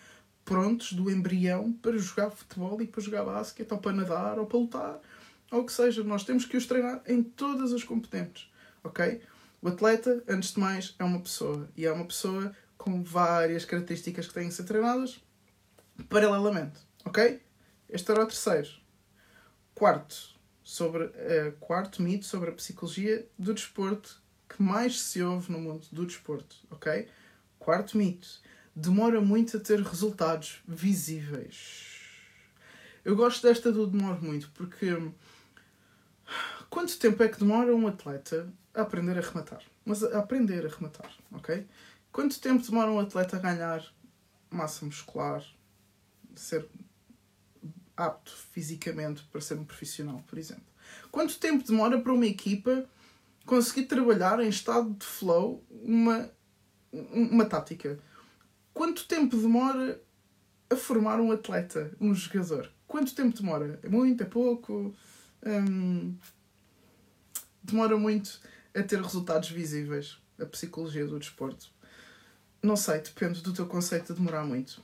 prontos 0.44 0.92
do 0.92 1.10
embrião 1.10 1.72
para 1.72 1.96
jogar 1.98 2.30
futebol 2.30 2.80
e 2.80 2.86
para 2.86 3.02
jogar 3.02 3.24
basquete, 3.24 3.72
ou 3.72 3.78
para 3.78 3.92
nadar, 3.92 4.38
ou 4.38 4.46
para 4.46 4.58
lutar, 4.58 5.00
ou 5.50 5.60
o 5.60 5.66
que 5.66 5.72
seja. 5.72 6.02
Nós 6.02 6.24
temos 6.24 6.44
que 6.44 6.56
os 6.56 6.66
treinar 6.66 7.02
em 7.06 7.22
todas 7.22 7.72
as 7.72 7.84
competentes, 7.84 8.50
ok? 8.82 9.20
O 9.60 9.68
atleta, 9.68 10.22
antes 10.28 10.52
de 10.52 10.60
mais, 10.60 10.94
é 10.98 11.04
uma 11.04 11.20
pessoa. 11.20 11.68
E 11.76 11.86
é 11.86 11.92
uma 11.92 12.04
pessoa 12.04 12.54
com 12.76 13.02
várias 13.02 13.64
características 13.64 14.26
que 14.26 14.34
têm 14.34 14.48
que 14.48 14.54
ser 14.54 14.64
treinadas 14.64 15.23
paralelamente, 16.08 16.80
ok? 17.04 17.40
Este 17.88 18.10
era 18.10 18.24
o 18.24 18.26
terceiro. 18.26 18.70
Quarto, 19.74 20.34
sobre 20.62 21.04
uh, 21.04 21.52
quarto 21.60 22.02
mito 22.02 22.24
sobre 22.24 22.50
a 22.50 22.54
psicologia 22.54 23.28
do 23.38 23.52
desporto 23.52 24.22
que 24.48 24.62
mais 24.62 25.00
se 25.00 25.22
ouve 25.22 25.52
no 25.52 25.58
mundo 25.58 25.86
do 25.92 26.06
desporto, 26.06 26.56
ok? 26.70 27.08
Quarto 27.58 27.98
mito. 27.98 28.40
Demora 28.74 29.20
muito 29.20 29.56
a 29.56 29.60
ter 29.60 29.80
resultados 29.80 30.62
visíveis. 30.66 32.00
Eu 33.04 33.14
gosto 33.14 33.46
desta 33.46 33.70
do 33.70 33.86
demora 33.86 34.18
muito 34.20 34.50
porque 34.52 34.96
quanto 36.70 36.98
tempo 36.98 37.22
é 37.22 37.28
que 37.28 37.38
demora 37.38 37.74
um 37.74 37.86
atleta 37.86 38.50
a 38.72 38.82
aprender 38.82 39.18
a 39.18 39.20
rematar? 39.20 39.62
Mas 39.84 40.02
a 40.02 40.18
aprender 40.18 40.66
a 40.66 40.68
rematar, 40.68 41.12
ok? 41.32 41.66
Quanto 42.10 42.40
tempo 42.40 42.64
demora 42.64 42.90
um 42.90 42.98
atleta 42.98 43.36
a 43.36 43.40
ganhar 43.40 43.84
massa 44.50 44.86
muscular, 44.86 45.44
ser 46.40 46.68
apto 47.96 48.32
fisicamente 48.52 49.22
para 49.30 49.40
ser 49.40 49.54
um 49.54 49.64
profissional, 49.64 50.22
por 50.26 50.38
exemplo? 50.38 50.64
Quanto 51.10 51.38
tempo 51.38 51.66
demora 51.66 52.00
para 52.00 52.12
uma 52.12 52.26
equipa 52.26 52.84
conseguir 53.46 53.86
trabalhar 53.86 54.40
em 54.40 54.48
estado 54.48 54.92
de 54.94 55.06
flow 55.06 55.64
uma, 55.70 56.30
uma 56.92 57.44
tática? 57.46 57.98
Quanto 58.72 59.06
tempo 59.06 59.36
demora 59.36 60.00
a 60.68 60.76
formar 60.76 61.20
um 61.20 61.30
atleta, 61.30 61.92
um 62.00 62.14
jogador? 62.14 62.70
Quanto 62.86 63.14
tempo 63.14 63.36
demora? 63.36 63.78
É 63.82 63.88
muito? 63.88 64.22
É 64.22 64.26
pouco? 64.26 64.94
Hum, 65.46 66.16
demora 67.62 67.96
muito 67.96 68.40
a 68.74 68.82
ter 68.82 69.00
resultados 69.00 69.50
visíveis. 69.50 70.18
A 70.40 70.46
psicologia 70.46 71.06
do 71.06 71.18
desporto. 71.18 71.70
Não 72.60 72.76
sei, 72.76 72.98
depende 72.98 73.40
do 73.40 73.52
teu 73.52 73.66
conceito 73.66 74.12
de 74.12 74.18
demorar 74.18 74.44
muito. 74.44 74.82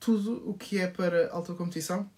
Tudo 0.00 0.42
o 0.48 0.54
que 0.54 0.78
é 0.78 0.88
para 0.88 1.30
alta 1.30 1.54
competição, 1.54 2.10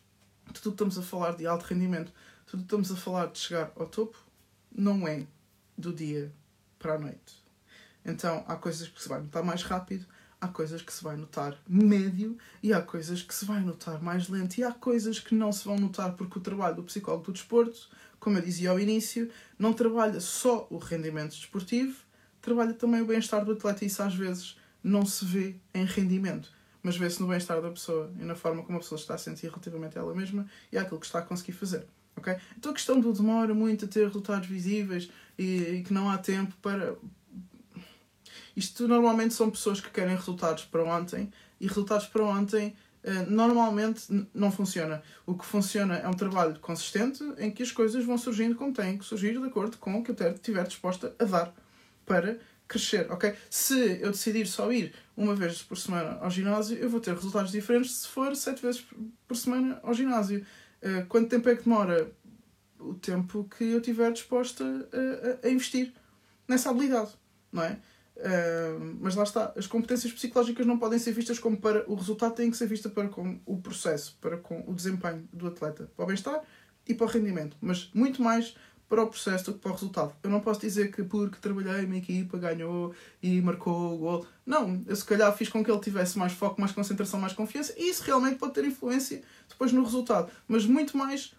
tudo 0.47 0.63
que 0.63 0.69
estamos 0.69 0.99
a 0.99 1.03
falar 1.03 1.37
de 1.37 1.47
alto 1.47 1.65
rendimento, 1.65 2.13
tudo 2.47 2.61
que 2.61 2.67
estamos 2.67 2.91
a 2.91 2.97
falar 2.97 3.27
de 3.27 3.39
chegar 3.39 3.71
ao 3.77 3.87
topo, 3.87 4.17
não 4.75 5.07
é 5.07 5.27
do 5.77 5.93
dia 5.93 6.33
para 6.79 6.95
a 6.95 6.99
noite. 6.99 7.43
Então 8.05 8.45
há 8.49 8.57
coisas 8.57 8.89
que 8.89 9.03
se 9.03 9.09
vai 9.09 9.21
notar 9.21 9.45
mais 9.45 9.63
rápido, 9.63 10.07
há 10.41 10.49
coisas 10.49 10.81
que 10.81 10.93
se 10.93 11.05
vai 11.05 11.17
notar 11.17 11.61
médio 11.69 12.39
e 12.63 12.73
há 12.73 12.81
coisas 12.81 13.23
que 13.23 13.35
se 13.35 13.45
vai 13.45 13.61
notar 13.61 14.01
mais 14.01 14.29
lento 14.29 14.59
e 14.59 14.65
há 14.65 14.73
coisas 14.73 15.21
que 15.21 15.35
não 15.35 15.53
se 15.53 15.65
vão 15.65 15.77
notar 15.77 16.15
porque 16.15 16.39
o 16.39 16.43
trabalho 16.43 16.77
do 16.77 16.83
psicólogo 16.85 17.27
do 17.27 17.33
desporto 17.33 17.91
como 18.23 18.39
eu 18.39 18.43
dizia 18.43 18.71
ao 18.71 18.79
início, 18.79 19.29
não 19.59 19.73
trabalha 19.73 20.21
só 20.21 20.69
o 20.71 20.79
rendimento 20.79 21.33
desportivo, 21.33 21.97
trabalha 22.41 22.73
também 22.73 23.03
o 23.03 23.07
bem-estar 23.07 23.45
do 23.45 23.51
atleta 23.51 23.83
e 23.83 23.89
isso 23.89 24.01
às 24.01 24.15
vezes 24.15 24.57
não 24.83 25.05
se 25.05 25.25
vê 25.25 25.57
em 25.75 25.85
rendimento, 25.85 26.49
mas 26.83 26.97
vê-se 26.97 27.21
no 27.21 27.29
bem-estar 27.29 27.61
da 27.61 27.71
pessoa 27.71 28.11
e 28.19 28.25
na 28.25 28.35
forma 28.35 28.63
como 28.63 28.79
a 28.79 28.81
pessoa 28.81 28.99
está 28.99 29.15
a 29.15 29.19
sentir 29.19 29.49
relativamente 29.49 29.97
a 29.99 30.01
ela 30.01 30.15
mesma 30.15 30.47
e 30.71 30.79
àquilo 30.79 30.99
que 30.99 31.07
está 31.07 31.21
a 31.21 31.23
conseguir 31.23 31.53
fazer. 31.53 31.87
Okay? 32.17 32.37
Então 32.59 32.73
a 32.73 32.75
questão 32.75 33.01
do 33.01 33.13
demora 33.13 33.55
muito 33.55 33.85
a 33.85 33.89
ter 33.89 34.05
resultados 34.05 34.49
visíveis 34.49 35.11
e, 35.39 35.45
e 35.45 35.83
que 35.83 35.93
não 35.93 36.11
há 36.11 36.19
tempo 36.19 36.55
para. 36.61 36.95
Isto 38.57 38.87
normalmente 38.87 39.33
são 39.33 39.51
pessoas 39.51 39.81
que 39.81 39.91
querem 39.91 40.15
resultados 40.15 40.65
para 40.65 40.85
ontem 40.85 41.33
e 41.61 41.67
resultados 41.67 42.07
para 42.07 42.23
ontem 42.23 42.75
eh, 43.03 43.25
normalmente 43.29 44.29
não 44.35 44.53
funciona. 44.53 45.03
O 45.27 45.35
que 45.35 45.45
funciona 45.45 45.97
é 45.97 46.07
um 46.07 46.15
trabalho 46.15 46.59
consistente 46.61 47.25
em 47.39 47.51
que 47.51 47.63
as 47.63 47.73
coisas 47.73 48.05
vão 48.05 48.17
surgindo 48.17 48.55
como 48.55 48.73
têm 48.73 48.99
que 48.99 49.05
surgir 49.05 49.39
de 49.39 49.47
acordo 49.47 49.77
com 49.79 49.99
o 49.99 50.05
que 50.05 50.11
eu 50.11 50.33
estiver 50.33 50.67
disposta 50.67 51.15
a 51.19 51.25
dar 51.25 51.53
para 52.07 52.39
crescer, 52.69 53.11
ok? 53.11 53.35
Se 53.51 54.01
eu 54.01 54.13
decidir 54.13 54.47
só 54.47 54.73
ir 54.73 54.95
uma 55.17 55.35
vez 55.35 55.63
por 55.63 55.77
semana 55.77 56.19
ao 56.21 56.31
ginásio, 56.31 56.77
eu 56.77 56.89
vou 56.89 57.01
ter 57.01 57.15
resultados 57.15 57.53
diferentes 57.53 57.93
se 57.99 58.09
for 58.09 58.35
sete 58.35 58.63
vezes 58.63 58.85
por 59.27 59.37
semana 59.37 59.79
ao 59.83 59.95
ginásio. 59.95 60.45
Uh, 60.83 61.07
quanto 61.07 61.29
tempo 61.29 61.49
é 61.49 61.57
que 61.57 61.65
demora? 61.65 62.11
O 62.79 62.95
tempo 62.95 63.49
que 63.57 63.65
eu 63.65 63.79
estiver 63.79 64.13
disposta 64.13 64.65
a, 64.65 65.47
a, 65.47 65.49
a 65.49 65.51
investir 65.51 65.93
nessa 66.49 66.71
habilidade, 66.71 67.11
não 67.53 67.63
é? 67.63 67.79
Uh, 68.17 68.97
mas 69.01 69.15
lá 69.15 69.23
está, 69.23 69.53
as 69.57 69.67
competências 69.67 70.13
psicológicas 70.13 70.67
não 70.67 70.79
podem 70.79 70.99
ser 70.99 71.13
vistas 71.13 71.39
como 71.39 71.57
para 71.57 71.89
o 71.91 71.95
resultado, 71.95 72.35
têm 72.35 72.51
que 72.51 72.57
ser 72.57 72.67
vistas 72.67 72.93
para 72.93 73.09
com 73.09 73.41
o 73.47 73.61
processo, 73.61 74.19
para 74.21 74.37
com 74.37 74.65
o 74.67 74.75
desempenho 74.75 75.29
do 75.33 75.47
atleta, 75.47 75.91
para 75.97 76.05
o 76.05 76.07
bem-estar 76.07 76.43
e 76.87 76.95
para 76.95 77.07
o 77.07 77.09
rendimento, 77.09 77.57
mas 77.61 77.91
muito 77.95 78.23
mais 78.23 78.57
para 78.93 79.05
o 79.05 79.07
processo 79.07 79.47
do 79.47 79.55
que 79.55 79.61
para 79.61 79.71
o 79.71 79.75
resultado. 79.75 80.13
Eu 80.23 80.29
não 80.29 80.41
posso 80.41 80.61
dizer 80.61 80.93
que 80.93 81.03
porque 81.03 81.39
trabalhei, 81.41 81.87
minha 81.87 82.03
equipa 82.03 82.37
ganhou 82.37 82.95
e 83.23 83.41
marcou 83.41 83.95
o 83.95 83.97
gol. 83.97 84.27
Não, 84.45 84.83
eu 84.87 84.95
se 84.95 85.03
calhar 85.03 85.35
fiz 85.35 85.49
com 85.49 85.65
que 85.65 85.71
ele 85.71 85.81
tivesse 85.81 86.19
mais 86.19 86.35
foco, 86.35 86.61
mais 86.61 86.73
concentração, 86.73 87.19
mais 87.19 87.33
confiança 87.33 87.73
e 87.79 87.89
isso 87.89 88.03
realmente 88.05 88.37
pode 88.37 88.53
ter 88.53 88.67
influência 88.67 89.23
depois 89.49 89.73
no 89.73 89.83
resultado, 89.83 90.31
mas 90.47 90.67
muito 90.67 90.95
mais 90.95 91.35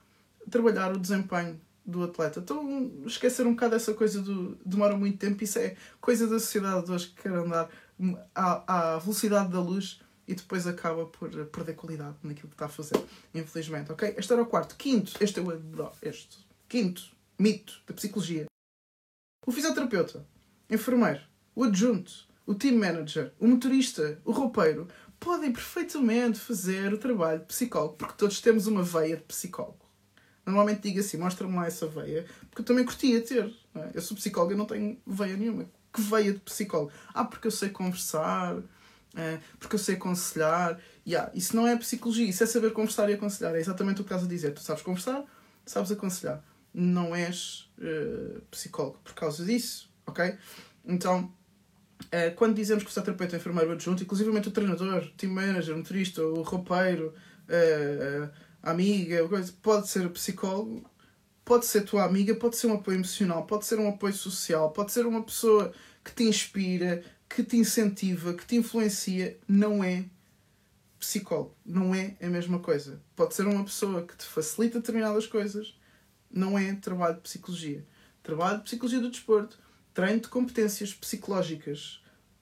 trabalhar 0.49 0.93
o 0.93 0.99
desempenho 0.99 1.61
do 1.85 2.03
atleta. 2.03 2.39
Então, 2.39 2.91
esquecer 3.05 3.45
um 3.45 3.51
bocado 3.51 3.75
essa 3.75 3.93
coisa 3.93 4.19
do 4.19 4.57
demora 4.65 4.97
muito 4.97 5.19
tempo, 5.19 5.43
isso 5.43 5.59
é 5.59 5.75
coisa 6.01 6.25
da 6.25 6.39
sociedade 6.39 6.87
de 6.87 6.91
hoje 6.91 7.09
que 7.09 7.21
quer 7.21 7.33
andar 7.33 7.69
à, 8.33 8.95
à 8.95 8.97
velocidade 8.97 9.51
da 9.51 9.59
luz 9.59 10.01
e 10.27 10.33
depois 10.33 10.65
acaba 10.65 11.05
por 11.05 11.29
perder 11.29 11.75
qualidade 11.75 12.15
naquilo 12.23 12.47
que 12.47 12.55
está 12.55 12.65
a 12.65 12.69
fazer, 12.69 12.99
infelizmente, 13.31 13.91
ok? 13.91 14.15
Este 14.17 14.33
era 14.33 14.41
o 14.41 14.47
quarto. 14.47 14.75
Quinto, 14.75 15.13
este 15.19 15.39
eu 15.39 15.51
adoro, 15.51 15.93
este. 16.01 16.39
Quinto, 16.67 17.12
mito 17.37 17.81
da 17.87 17.93
psicologia. 17.93 18.45
O 19.45 19.51
fisioterapeuta, 19.51 20.25
enfermeiro, 20.69 21.21
o 21.55 21.63
adjunto, 21.63 22.27
o 22.45 22.55
team 22.55 22.77
manager, 22.77 23.33
o 23.39 23.47
motorista, 23.47 24.21
o 24.23 24.31
roupeiro, 24.31 24.87
podem 25.19 25.51
perfeitamente 25.51 26.39
fazer 26.39 26.93
o 26.93 26.97
trabalho 26.97 27.39
de 27.39 27.45
psicólogo, 27.45 27.95
porque 27.95 28.15
todos 28.17 28.41
temos 28.41 28.67
uma 28.67 28.83
veia 28.83 29.17
de 29.17 29.23
psicólogo. 29.23 29.83
Normalmente 30.45 30.81
digo 30.81 30.99
assim, 30.99 31.17
mostra-me 31.17 31.55
lá 31.55 31.67
essa 31.67 31.87
veia, 31.87 32.25
porque 32.49 32.61
eu 32.61 32.65
também 32.65 32.83
curtia 32.83 33.21
ter. 33.21 33.45
É? 33.75 33.91
Eu 33.93 34.01
sou 34.01 34.17
psicóloga 34.17 34.53
e 34.53 34.57
não 34.57 34.65
tenho 34.65 34.99
veia 35.07 35.37
nenhuma. 35.37 35.65
Que 35.91 36.01
veia 36.01 36.33
de 36.33 36.39
psicólogo? 36.39 36.91
Ah, 37.13 37.23
porque 37.23 37.47
eu 37.47 37.51
sei 37.51 37.69
conversar, 37.69 38.57
é, 39.15 39.39
porque 39.59 39.75
eu 39.75 39.79
sei 39.79 39.95
aconselhar. 39.95 40.79
Yeah, 41.07 41.31
isso 41.33 41.55
não 41.55 41.67
é 41.67 41.77
psicologia, 41.77 42.27
isso 42.27 42.43
é 42.43 42.47
saber 42.47 42.73
conversar 42.73 43.09
e 43.09 43.13
aconselhar. 43.13 43.55
É 43.55 43.59
exatamente 43.59 44.01
o 44.01 44.03
que 44.03 44.09
estás 44.09 44.23
a 44.23 44.27
dizer. 44.27 44.53
Tu 44.53 44.61
sabes 44.61 44.81
conversar, 44.81 45.23
sabes 45.65 45.91
aconselhar. 45.91 46.43
Não 46.73 47.15
és 47.15 47.69
uh, 47.77 48.41
psicólogo 48.49 48.99
por 49.03 49.13
causa 49.13 49.45
disso, 49.45 49.91
ok? 50.05 50.35
Então, 50.85 51.31
uh, 52.05 52.35
quando 52.35 52.55
dizemos 52.55 52.83
que 52.83 52.87
o 52.87 52.89
fisioterapeuta 52.89 53.35
é 53.35 53.39
enfermeiro 53.39 53.71
adjunto, 53.71 54.03
inclusive 54.03 54.29
o 54.29 54.51
treinador, 54.51 55.11
team 55.15 55.33
manager, 55.33 55.77
motorista, 55.77 56.23
o 56.23 56.41
roupeiro, 56.41 57.13
uh, 57.47 58.29
amiga, 58.61 59.17
pode 59.61 59.87
ser 59.89 60.09
psicólogo, 60.09 60.89
pode 61.45 61.65
ser 61.65 61.81
tua 61.83 62.05
amiga, 62.05 62.33
pode 62.35 62.57
ser 62.57 62.67
um 62.67 62.73
apoio 62.73 62.97
emocional, 62.97 63.45
pode 63.45 63.65
ser 63.65 63.77
um 63.79 63.89
apoio 63.89 64.13
social, 64.13 64.71
pode 64.71 64.91
ser 64.91 65.05
uma 65.05 65.23
pessoa 65.23 65.71
que 66.03 66.13
te 66.13 66.23
inspira, 66.23 67.03
que 67.29 67.43
te 67.43 67.57
incentiva, 67.57 68.33
que 68.33 68.45
te 68.45 68.55
influencia, 68.55 69.37
não 69.47 69.83
é 69.83 70.05
psicólogo. 71.03 71.55
Não 71.65 71.93
é 71.93 72.15
a 72.21 72.27
mesma 72.27 72.59
coisa. 72.59 73.01
Pode 73.15 73.35
ser 73.35 73.45
uma 73.45 73.63
pessoa 73.63 74.03
que 74.03 74.15
te 74.15 74.25
facilita 74.25 74.79
determinadas 74.79 75.27
coisas, 75.27 75.77
não 76.33 76.57
é 76.57 76.73
trabalho 76.73 77.15
de 77.15 77.21
psicologia. 77.21 77.85
Trabalho 78.21 78.57
de 78.57 78.63
psicologia 78.63 78.99
do 78.99 79.11
desporto, 79.11 79.59
treino 79.93 80.21
de 80.21 80.27
competências 80.27 80.93
psicológicas 80.93 82.01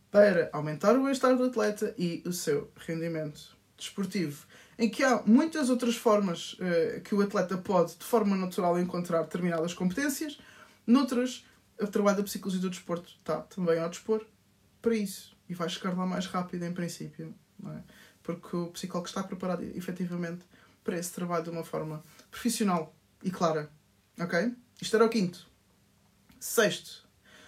para 0.10 0.50
aumentar 0.54 0.96
o 0.96 1.04
bem-estar 1.04 1.36
do 1.36 1.44
atleta 1.44 1.94
e 1.98 2.24
o 2.26 2.32
seu 2.32 2.72
rendimento 2.88 3.58
desportivo 3.78 4.46
em 4.82 4.90
que 4.90 5.04
há 5.04 5.22
muitas 5.28 5.70
outras 5.70 5.96
formas 5.96 6.54
uh, 6.54 7.02
que 7.02 7.14
o 7.14 7.22
atleta 7.22 7.56
pode, 7.56 7.96
de 7.96 8.04
forma 8.04 8.36
natural, 8.36 8.80
encontrar 8.80 9.22
determinadas 9.22 9.76
competências, 9.76 10.40
noutras, 10.88 11.46
o 11.80 11.86
trabalho 11.86 12.18
da 12.18 12.24
psicologia 12.24 12.60
do 12.60 12.70
desporto 12.70 13.08
está 13.20 13.42
também 13.42 13.80
ao 13.80 13.90
dispor 13.90 14.26
para 14.82 14.96
isso 14.96 15.38
e 15.48 15.54
vai 15.54 15.70
chegar 15.70 15.96
lá 15.96 16.06
mais 16.08 16.26
rápido, 16.26 16.64
em 16.64 16.74
princípio, 16.74 17.32
é? 17.64 17.82
porque 18.24 18.56
o 18.56 18.68
psicólogo 18.68 19.08
está 19.08 19.22
preparado 19.22 19.64
efetivamente 19.64 20.44
para 20.84 20.98
esse 20.98 21.12
trabalho 21.12 21.44
de 21.44 21.52
uma 21.52 21.64
forma 21.64 22.04
profissional 22.32 22.96
e 23.24 23.30
clara. 23.30 23.70
Ok? 24.22 24.54
Isto 24.82 24.96
era 24.96 25.06
o 25.06 25.10
quinto. 25.10 25.48
Sexto, 26.40 27.08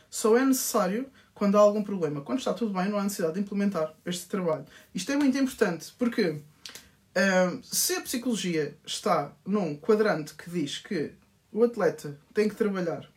só 0.09 0.37
é 0.37 0.45
necessário 0.45 1.09
quando 1.33 1.57
há 1.57 1.61
algum 1.61 1.83
problema. 1.83 2.21
Quando 2.21 2.39
está 2.39 2.53
tudo 2.53 2.73
bem, 2.73 2.89
não 2.89 2.97
há 2.97 3.03
necessidade 3.03 3.35
de 3.35 3.39
implementar 3.39 3.95
este 4.05 4.27
trabalho. 4.27 4.65
Isto 4.93 5.11
é 5.11 5.15
muito 5.15 5.37
importante 5.37 5.93
porque 5.97 6.41
se 7.63 7.93
a 7.93 8.01
psicologia 8.01 8.77
está 8.85 9.35
num 9.45 9.75
quadrante 9.75 10.33
que 10.33 10.49
diz 10.49 10.79
que 10.79 11.13
o 11.51 11.63
atleta 11.63 12.19
tem 12.33 12.49
que 12.49 12.55
trabalhar 12.55 13.07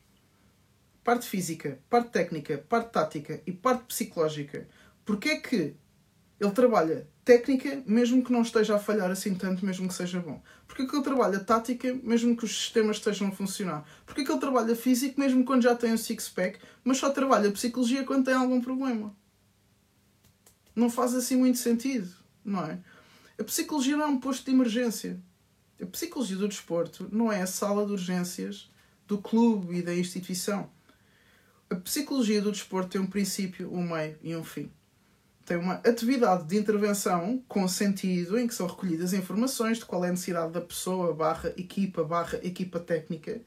parte 1.02 1.26
física, 1.26 1.78
parte 1.88 2.10
técnica, 2.10 2.58
parte 2.58 2.90
tática 2.90 3.40
e 3.46 3.52
parte 3.52 3.84
psicológica, 3.84 4.68
porque 5.04 5.28
é 5.30 5.40
que 5.40 5.76
ele 6.38 6.50
trabalha 6.50 7.08
técnica 7.24 7.82
mesmo 7.86 8.22
que 8.22 8.30
não 8.30 8.42
esteja 8.42 8.76
a 8.76 8.78
falhar 8.78 9.10
assim 9.10 9.34
tanto, 9.34 9.64
mesmo 9.64 9.88
que 9.88 9.94
seja 9.94 10.20
bom? 10.20 10.42
Porque 10.66 10.86
que 10.86 10.94
ele 10.94 11.02
trabalha 11.02 11.40
tática 11.40 11.92
mesmo 12.02 12.36
que 12.36 12.44
os 12.44 12.56
sistemas 12.56 12.98
estejam 12.98 13.28
a 13.28 13.32
funcionar? 13.32 13.84
Porque 14.04 14.24
que 14.24 14.30
ele 14.30 14.40
trabalha 14.40 14.76
físico 14.76 15.18
mesmo 15.18 15.44
quando 15.44 15.62
já 15.62 15.74
tem 15.74 15.92
o 15.92 15.98
six-pack, 15.98 16.58
mas 16.84 16.98
só 16.98 17.10
trabalha 17.10 17.50
psicologia 17.50 18.04
quando 18.04 18.26
tem 18.26 18.34
algum 18.34 18.60
problema? 18.60 19.14
Não 20.74 20.90
faz 20.90 21.14
assim 21.14 21.36
muito 21.36 21.58
sentido, 21.58 22.08
não 22.44 22.64
é? 22.64 22.78
A 23.38 23.44
psicologia 23.44 23.96
não 23.96 24.04
é 24.04 24.08
um 24.08 24.20
posto 24.20 24.44
de 24.44 24.50
emergência. 24.50 25.20
A 25.80 25.86
psicologia 25.86 26.36
do 26.36 26.48
desporto 26.48 27.08
não 27.10 27.32
é 27.32 27.42
a 27.42 27.46
sala 27.46 27.84
de 27.84 27.92
urgências 27.92 28.70
do 29.06 29.18
clube 29.18 29.78
e 29.78 29.82
da 29.82 29.94
instituição. 29.94 30.70
A 31.68 31.74
psicologia 31.76 32.40
do 32.40 32.52
desporto 32.52 32.90
tem 32.90 33.00
um 33.00 33.06
princípio, 33.06 33.72
um 33.72 33.82
meio 33.82 34.16
e 34.22 34.36
um 34.36 34.44
fim. 34.44 34.70
Tem 35.46 35.56
uma 35.56 35.74
atividade 35.74 36.42
de 36.44 36.56
intervenção 36.56 37.40
com 37.46 37.68
sentido 37.68 38.36
em 38.36 38.48
que 38.48 38.54
são 38.54 38.66
recolhidas 38.66 39.12
informações 39.12 39.78
de 39.78 39.84
qual 39.84 40.04
é 40.04 40.08
a 40.08 40.10
necessidade 40.10 40.52
da 40.52 40.60
pessoa, 40.60 41.14
barra 41.14 41.50
equipa, 41.56 42.02
barra 42.02 42.40
equipa 42.42 42.80
técnica. 42.80 43.40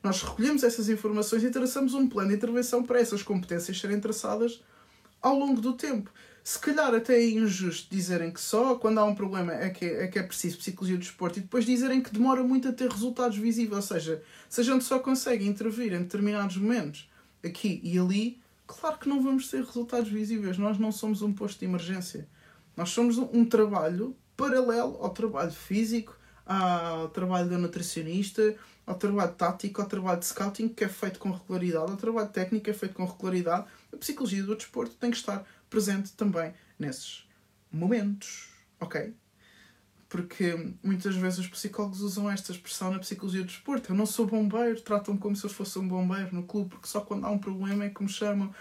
Nós 0.00 0.22
recolhemos 0.22 0.62
essas 0.62 0.88
informações 0.88 1.42
e 1.42 1.50
traçamos 1.50 1.92
um 1.92 2.08
plano 2.08 2.28
de 2.28 2.36
intervenção 2.36 2.84
para 2.84 3.00
essas 3.00 3.24
competências 3.24 3.80
serem 3.80 3.98
traçadas 3.98 4.62
ao 5.20 5.36
longo 5.36 5.60
do 5.60 5.72
tempo. 5.72 6.10
se 6.42 6.58
calhar 6.58 6.94
até 6.94 7.16
é 7.16 7.30
injusto 7.30 7.94
dizerem 7.94 8.32
que 8.32 8.40
só 8.40 8.76
quando 8.76 8.98
há 8.98 9.04
um 9.04 9.14
problema 9.14 9.52
é 9.52 9.68
que 9.70 9.84
é, 9.84 10.06
que 10.06 10.18
é 10.20 10.22
preciso 10.22 10.56
psicologia 10.56 10.96
do 10.96 11.00
desporto 11.00 11.38
e 11.38 11.42
depois 11.42 11.66
dizerem 11.66 12.00
que 12.00 12.12
demora 12.12 12.44
muito 12.44 12.68
a 12.68 12.72
ter 12.72 12.88
resultados 12.88 13.36
visíveis. 13.36 13.76
Ou 13.76 13.82
seja, 13.82 14.22
se 14.48 14.60
a 14.60 14.64
gente 14.64 14.84
só 14.84 15.00
consegue 15.00 15.46
intervir 15.46 15.92
em 15.92 15.98
determinados 15.98 16.56
momentos, 16.56 17.10
aqui 17.44 17.80
e 17.82 17.98
ali, 17.98 18.39
claro 18.74 18.98
que 18.98 19.08
não 19.08 19.22
vamos 19.22 19.50
ter 19.50 19.64
resultados 19.64 20.08
visíveis. 20.08 20.58
Nós 20.58 20.78
não 20.78 20.92
somos 20.92 21.22
um 21.22 21.32
posto 21.32 21.58
de 21.60 21.64
emergência. 21.64 22.28
Nós 22.76 22.90
somos 22.90 23.18
um 23.18 23.44
trabalho 23.44 24.16
paralelo 24.36 24.96
ao 25.00 25.10
trabalho 25.10 25.50
físico, 25.50 26.16
ao 26.46 27.08
trabalho 27.08 27.48
da 27.48 27.58
nutricionista, 27.58 28.56
ao 28.86 28.94
trabalho 28.94 29.32
tático, 29.32 29.80
ao 29.80 29.88
trabalho 29.88 30.20
de 30.20 30.26
scouting 30.26 30.68
que 30.68 30.84
é 30.84 30.88
feito 30.88 31.18
com 31.18 31.30
regularidade, 31.30 31.90
ao 31.90 31.96
trabalho 31.96 32.28
técnico 32.28 32.64
que 32.64 32.70
é 32.70 32.74
feito 32.74 32.94
com 32.94 33.04
regularidade. 33.04 33.66
A 33.92 33.96
psicologia 33.96 34.42
do 34.42 34.56
desporto 34.56 34.94
tem 34.96 35.10
que 35.10 35.16
estar 35.16 35.44
presente 35.68 36.12
também 36.12 36.54
nesses 36.78 37.28
momentos, 37.70 38.48
ok? 38.80 39.14
Porque 40.10 40.74
muitas 40.82 41.14
vezes 41.14 41.38
os 41.38 41.46
psicólogos 41.46 42.00
usam 42.00 42.28
esta 42.28 42.50
expressão 42.50 42.90
na 42.90 42.98
psicologia 42.98 43.42
do 43.42 43.46
desporto. 43.46 43.92
Eu 43.92 43.96
não 43.96 44.04
sou 44.04 44.26
bombeiro, 44.26 44.80
tratam-me 44.80 45.20
como 45.20 45.36
se 45.36 45.44
eu 45.44 45.50
fosse 45.50 45.78
um 45.78 45.86
bombeiro 45.86 46.34
no 46.34 46.42
clube, 46.42 46.70
porque 46.70 46.88
só 46.88 47.00
quando 47.00 47.24
há 47.24 47.30
um 47.30 47.38
problema 47.38 47.84
é 47.84 47.90
que 47.90 48.02
me 48.02 48.08
chamam. 48.08 48.52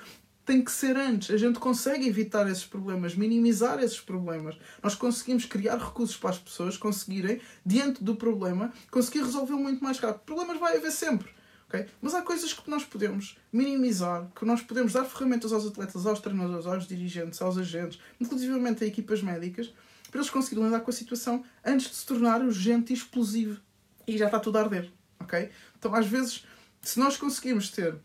Tem 0.45 0.63
que 0.63 0.71
ser 0.71 0.95
antes. 0.95 1.31
A 1.31 1.37
gente 1.37 1.57
consegue 1.57 2.07
evitar 2.07 2.47
esses 2.47 2.65
problemas, 2.65 3.15
minimizar 3.15 3.79
esses 3.79 3.99
problemas. 3.99 4.57
Nós 4.81 4.93
conseguimos 4.93 5.45
criar 5.45 5.77
recursos 5.77 6.15
para 6.15 6.29
as 6.29 6.37
pessoas 6.37 6.77
conseguirem, 6.77 7.41
diante 7.65 8.03
do 8.03 8.15
problema, 8.15 8.71
conseguir 8.91 9.23
resolver 9.23 9.55
muito 9.55 9.83
mais 9.83 9.97
rápido. 9.97 10.21
Problemas 10.25 10.59
vai 10.59 10.77
haver 10.77 10.91
sempre. 10.91 11.31
Okay? 11.67 11.87
Mas 11.99 12.13
há 12.13 12.21
coisas 12.21 12.53
que 12.53 12.69
nós 12.69 12.83
podemos 12.83 13.37
minimizar, 13.51 14.27
que 14.35 14.45
nós 14.45 14.61
podemos 14.61 14.93
dar 14.93 15.05
ferramentas 15.05 15.51
aos 15.51 15.65
atletas, 15.65 16.05
aos 16.05 16.19
treinadores, 16.19 16.67
aos 16.67 16.87
dirigentes, 16.87 17.41
aos 17.41 17.57
agentes, 17.57 17.99
inclusivamente 18.19 18.83
a 18.83 18.87
equipas 18.87 19.21
médicas, 19.21 19.73
para 20.09 20.19
eles 20.19 20.29
conseguirem 20.29 20.65
lidar 20.65 20.81
com 20.81 20.89
a 20.89 20.93
situação 20.93 21.43
antes 21.63 21.89
de 21.89 21.95
se 21.95 22.05
tornar 22.05 22.41
urgente 22.41 22.91
e 22.91 22.95
explosivo. 22.95 23.59
E 24.07 24.17
já 24.17 24.25
está 24.25 24.39
tudo 24.39 24.57
a 24.57 24.61
arder. 24.61 24.91
Okay? 25.21 25.51
Então, 25.77 25.93
às 25.93 26.07
vezes, 26.07 26.45
se 26.81 26.99
nós 26.99 27.17
conseguirmos 27.17 27.69
ter 27.69 27.95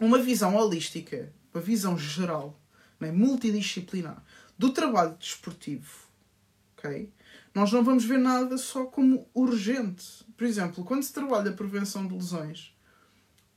uma 0.00 0.18
visão 0.18 0.54
holística, 0.54 1.32
uma 1.52 1.62
visão 1.62 1.98
geral, 1.98 2.60
né, 3.00 3.10
multidisciplinar, 3.10 4.22
do 4.56 4.72
trabalho 4.72 5.16
desportivo, 5.18 5.90
okay? 6.76 7.12
nós 7.52 7.72
não 7.72 7.82
vamos 7.82 8.04
ver 8.04 8.18
nada 8.18 8.56
só 8.56 8.84
como 8.84 9.28
urgente. 9.34 10.24
Por 10.36 10.44
exemplo, 10.44 10.84
quando 10.84 11.02
se 11.02 11.12
trabalha 11.12 11.50
a 11.50 11.54
prevenção 11.54 12.06
de 12.06 12.14
lesões, 12.14 12.72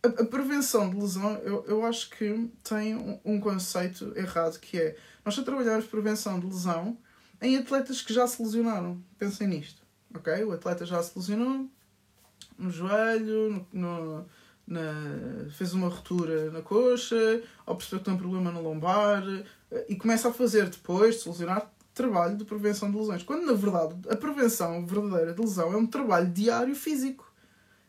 a, 0.04 0.08
a, 0.08 0.26
prevenção 0.26 0.90
de 0.90 0.96
lesão, 0.96 1.36
eu, 1.38 1.66
eu 1.68 1.86
acho 1.86 2.10
que 2.10 2.50
tem 2.64 2.96
um, 2.96 3.20
um, 3.26 3.40
conceito 3.40 4.14
errado, 4.16 4.60
que 4.60 4.80
é 4.80 4.96
nós 5.26 5.36
já 5.36 5.44
trabalhamos 5.44 5.86
prevenção 5.86 6.40
de 6.40 6.46
lesão 6.46 6.98
em 7.42 7.58
atletas 7.58 8.02
que 8.02 8.14
já 8.14 8.28
se 8.28 8.42
lesionaram. 8.42 9.02
Pensem 9.18 9.48
nisto, 9.48 9.82
ok? 10.14 10.44
O 10.44 10.52
atleta 10.52 10.86
já 10.86 11.02
se 11.02 11.18
lesionou 11.18 11.70
no 12.58 12.70
joelho, 12.72 13.68
no, 13.72 13.82
no 13.82 14.26
na, 14.68 15.50
fez 15.52 15.74
uma 15.74 15.88
ruptura 15.88 16.52
na 16.52 16.62
coxa, 16.62 17.42
ou 17.66 17.76
percebeu 17.76 18.00
que 18.00 18.06
tem 18.06 18.14
um 18.14 18.18
problema 18.18 18.52
no 18.52 18.62
lombar, 18.62 19.24
e 19.88 19.96
começa 19.96 20.30
a 20.30 20.34
fazer 20.34 20.70
depois 20.70 21.16
de 21.16 21.22
se 21.22 21.30
lesionar 21.30 21.72
trabalho 21.98 22.38
de 22.38 22.46
prevenção 22.46 22.92
de 22.92 22.98
lesões. 22.98 23.24
Quando 23.24 23.46
na 23.46 23.54
verdade 23.54 23.96
a 24.10 24.16
prevenção 24.16 24.86
verdadeira 24.86 25.34
de 25.34 25.42
lesão 25.42 25.74
é 25.74 25.78
um 25.78 25.88
trabalho 25.88 26.30
diário 26.30 26.76
físico. 26.76 27.32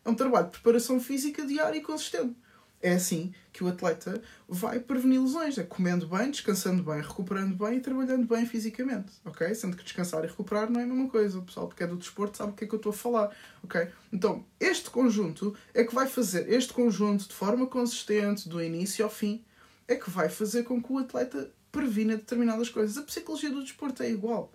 É 0.05 0.09
um 0.09 0.15
trabalho 0.15 0.47
de 0.47 0.53
preparação 0.53 0.99
física 0.99 1.45
diária 1.47 1.77
e 1.77 1.83
consistente. 1.83 2.35
É 2.81 2.93
assim 2.93 3.35
que 3.53 3.65
o 3.65 3.69
atleta 3.69 4.23
vai 4.49 4.79
prevenir 4.79 5.21
lesões, 5.21 5.59
é 5.59 5.65
comendo 5.65 6.07
bem, 6.07 6.31
descansando 6.31 6.83
bem, 6.83 7.01
recuperando 7.01 7.57
bem 7.57 7.79
e 7.79 7.81
trabalhando 7.81 8.25
bem 8.27 8.47
fisicamente, 8.47 9.13
ok? 9.25 9.53
Sendo 9.53 9.77
que 9.77 9.83
descansar 9.83 10.23
e 10.25 10.29
recuperar 10.29 10.71
não 10.71 10.81
é 10.81 10.85
a 10.85 10.87
mesma 10.87 11.09
coisa. 11.09 11.39
O 11.39 11.43
pessoal 11.43 11.69
que 11.69 11.83
é 11.83 11.87
do 11.87 11.97
desporto 11.97 12.37
sabe 12.37 12.53
o 12.53 12.55
que 12.55 12.65
é 12.65 12.67
que 12.69 12.75
eu 12.75 12.79
estou 12.79 12.91
a 12.91 12.95
falar, 12.95 13.37
ok? 13.65 13.89
Então, 14.13 14.45
este 14.61 14.91
conjunto 14.91 15.57
é 15.75 15.83
que 15.83 15.93
vai 15.93 16.07
fazer, 16.07 16.49
este 16.53 16.73
conjunto 16.73 17.27
de 17.27 17.35
forma 17.35 17.67
consistente, 17.67 18.49
do 18.49 18.63
início 18.63 19.05
ao 19.05 19.11
fim, 19.11 19.45
é 19.89 19.97
que 19.97 20.09
vai 20.09 20.29
fazer 20.29 20.63
com 20.63 20.81
que 20.81 20.93
o 20.93 20.99
atleta 20.99 21.51
previna 21.73 22.17
determinadas 22.17 22.69
coisas. 22.69 22.97
A 22.97 23.03
psicologia 23.03 23.51
do 23.51 23.63
desporto 23.63 24.05
é 24.05 24.11
igual, 24.11 24.53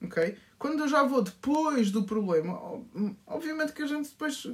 ok? 0.00 0.36
Quando 0.64 0.80
eu 0.80 0.88
já 0.88 1.02
vou 1.02 1.20
depois 1.20 1.90
do 1.90 2.04
problema, 2.04 2.58
obviamente 3.26 3.74
que 3.74 3.82
a 3.82 3.86
gente 3.86 4.08
depois 4.08 4.46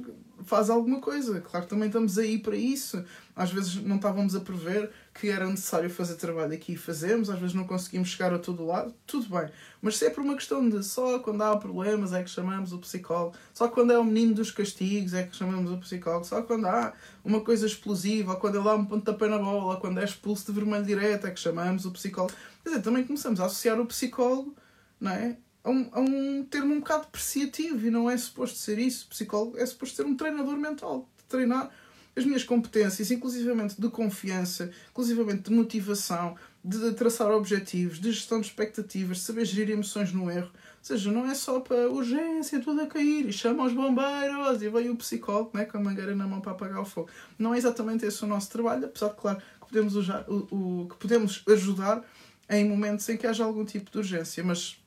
faz 0.43 0.69
alguma 0.69 0.99
coisa. 0.99 1.39
Claro 1.39 1.65
também 1.67 1.87
estamos 1.87 2.17
aí 2.17 2.37
para 2.37 2.57
isso. 2.57 3.01
Às 3.33 3.49
vezes 3.49 3.75
não 3.75 3.95
estávamos 3.95 4.35
a 4.35 4.41
prever 4.41 4.91
que 5.13 5.29
era 5.29 5.47
necessário 5.47 5.89
fazer 5.89 6.15
trabalho 6.15 6.51
aqui 6.51 6.73
e 6.73 6.75
fazemos, 6.75 7.29
às 7.29 7.39
vezes 7.39 7.55
não 7.55 7.63
conseguimos 7.63 8.09
chegar 8.09 8.33
a 8.33 8.39
todo 8.39 8.65
lado, 8.65 8.93
tudo 9.07 9.29
bem. 9.29 9.49
Mas 9.81 9.95
se 9.95 10.05
é 10.05 10.09
por 10.09 10.21
uma 10.21 10.35
questão 10.35 10.67
de 10.67 10.83
só 10.83 11.17
quando 11.19 11.43
há 11.43 11.55
problemas 11.55 12.11
é 12.11 12.21
que 12.21 12.29
chamamos 12.29 12.73
o 12.73 12.79
psicólogo, 12.79 13.37
só 13.53 13.69
quando 13.69 13.93
é 13.93 13.97
o 13.97 14.03
menino 14.03 14.33
dos 14.33 14.51
castigos 14.51 15.13
é 15.13 15.23
que 15.23 15.33
chamamos 15.33 15.71
o 15.71 15.77
psicólogo, 15.77 16.25
só 16.25 16.41
quando 16.41 16.65
há 16.65 16.91
uma 17.23 17.39
coisa 17.39 17.65
explosiva, 17.65 18.33
ou 18.33 18.37
quando 18.37 18.55
ele 18.55 18.65
dá 18.65 18.75
um 18.75 18.83
pontapé 18.83 19.29
na 19.29 19.39
bola, 19.39 19.75
ou 19.75 19.79
quando 19.79 20.01
é 20.01 20.03
expulso 20.03 20.47
de 20.47 20.59
vermelho 20.59 20.83
direto 20.83 21.25
é 21.25 21.31
que 21.31 21.39
chamamos 21.39 21.85
o 21.85 21.91
psicólogo. 21.91 22.33
Quer 22.63 22.71
dizer, 22.71 22.81
também 22.81 23.05
começamos 23.05 23.39
a 23.39 23.45
associar 23.45 23.79
o 23.79 23.85
psicólogo, 23.85 24.53
não 24.99 25.11
é? 25.11 25.37
A 25.63 25.69
um, 25.69 25.89
a 25.91 25.99
um 25.99 26.43
termo 26.43 26.73
um 26.73 26.79
bocado 26.79 27.03
depreciativo 27.05 27.87
e 27.87 27.91
não 27.91 28.09
é 28.09 28.17
suposto 28.17 28.57
ser 28.57 28.79
isso. 28.79 29.07
Psicólogo 29.07 29.57
é 29.57 29.65
suposto 29.65 29.95
ser 29.95 30.05
um 30.05 30.15
treinador 30.15 30.57
mental, 30.57 31.07
de 31.17 31.23
treinar 31.25 31.71
as 32.15 32.25
minhas 32.25 32.43
competências, 32.43 33.09
inclusivamente 33.09 33.79
de 33.79 33.89
confiança, 33.89 34.71
inclusivamente 34.89 35.43
de 35.43 35.51
motivação, 35.51 36.35
de 36.63 36.91
traçar 36.91 37.31
objetivos, 37.31 37.99
de 37.99 38.11
gestão 38.11 38.39
de 38.39 38.47
expectativas, 38.47 39.17
de 39.17 39.23
saber 39.23 39.45
gerir 39.45 39.73
emoções 39.73 40.11
no 40.11 40.29
erro. 40.29 40.51
Ou 40.53 40.83
seja, 40.83 41.11
não 41.11 41.25
é 41.25 41.33
só 41.33 41.59
para 41.59 41.89
urgência, 41.89 42.59
tudo 42.59 42.81
a 42.81 42.87
cair, 42.87 43.27
e 43.27 43.33
chama 43.33 43.65
os 43.65 43.73
bombeiros, 43.73 44.61
e 44.61 44.69
veio 44.69 44.93
o 44.93 44.97
psicólogo 44.97 45.51
né, 45.53 45.65
com 45.65 45.77
a 45.77 45.81
mangueira 45.81 46.15
na 46.15 46.27
mão 46.27 46.41
para 46.41 46.51
apagar 46.51 46.81
o 46.81 46.85
fogo. 46.85 47.09
Não 47.39 47.53
é 47.53 47.57
exatamente 47.57 48.05
esse 48.05 48.23
o 48.23 48.27
nosso 48.27 48.49
trabalho, 48.49 48.85
apesar 48.85 49.09
de, 49.09 49.15
claro, 49.15 49.37
que 49.37 49.67
podemos, 49.67 49.95
usar, 49.95 50.25
o, 50.27 50.81
o, 50.83 50.89
que 50.89 50.97
podemos 50.97 51.43
ajudar 51.47 52.03
em 52.49 52.67
momentos 52.67 53.07
em 53.07 53.15
que 53.15 53.25
haja 53.25 53.45
algum 53.45 53.63
tipo 53.63 53.89
de 53.89 53.97
urgência, 53.97 54.43
mas 54.43 54.80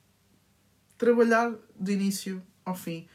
trabalhar 0.97 1.53
de 1.79 1.93
início 1.93 2.41
ao 2.63 2.75
fim 2.75 3.07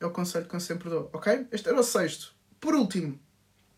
é 0.00 0.06
o 0.06 0.10
conselho 0.10 0.46
que 0.46 0.54
eu 0.54 0.60
sempre 0.60 0.88
dou, 0.88 1.10
ok? 1.12 1.46
Este 1.50 1.68
era 1.68 1.78
o 1.78 1.82
sexto. 1.82 2.34
Por 2.60 2.74
último, 2.74 3.18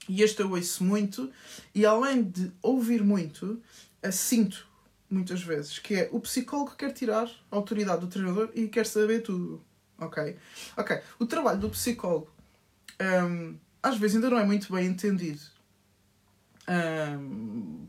e 0.09 0.23
este 0.23 0.43
eu 0.43 0.51
ouço 0.51 0.85
muito, 0.85 1.31
e 1.75 1.87
além 1.87 2.23
de 2.23 2.53
ouvir 2.63 3.03
muito, 3.03 3.63
sinto 4.13 4.69
muitas 5.09 5.43
vezes, 5.43 5.79
que 5.79 5.95
é 5.95 6.09
o 6.13 6.21
psicólogo 6.21 6.77
quer 6.77 6.93
tirar 6.93 7.29
a 7.51 7.57
autoridade 7.57 8.01
do 8.01 8.07
treinador 8.07 8.51
e 8.55 8.69
quer 8.69 8.87
saber 8.87 9.23
tudo, 9.23 9.63
ok? 9.99 10.37
Ok, 10.77 11.01
o 11.19 11.27
trabalho 11.27 11.59
do 11.59 11.71
psicólogo 11.71 12.31
um, 13.01 13.57
às 13.83 13.97
vezes 13.97 14.17
ainda 14.17 14.31
não 14.31 14.39
é 14.39 14.45
muito 14.45 14.73
bem 14.73 14.87
entendido. 14.87 15.41
Um, 16.69 17.89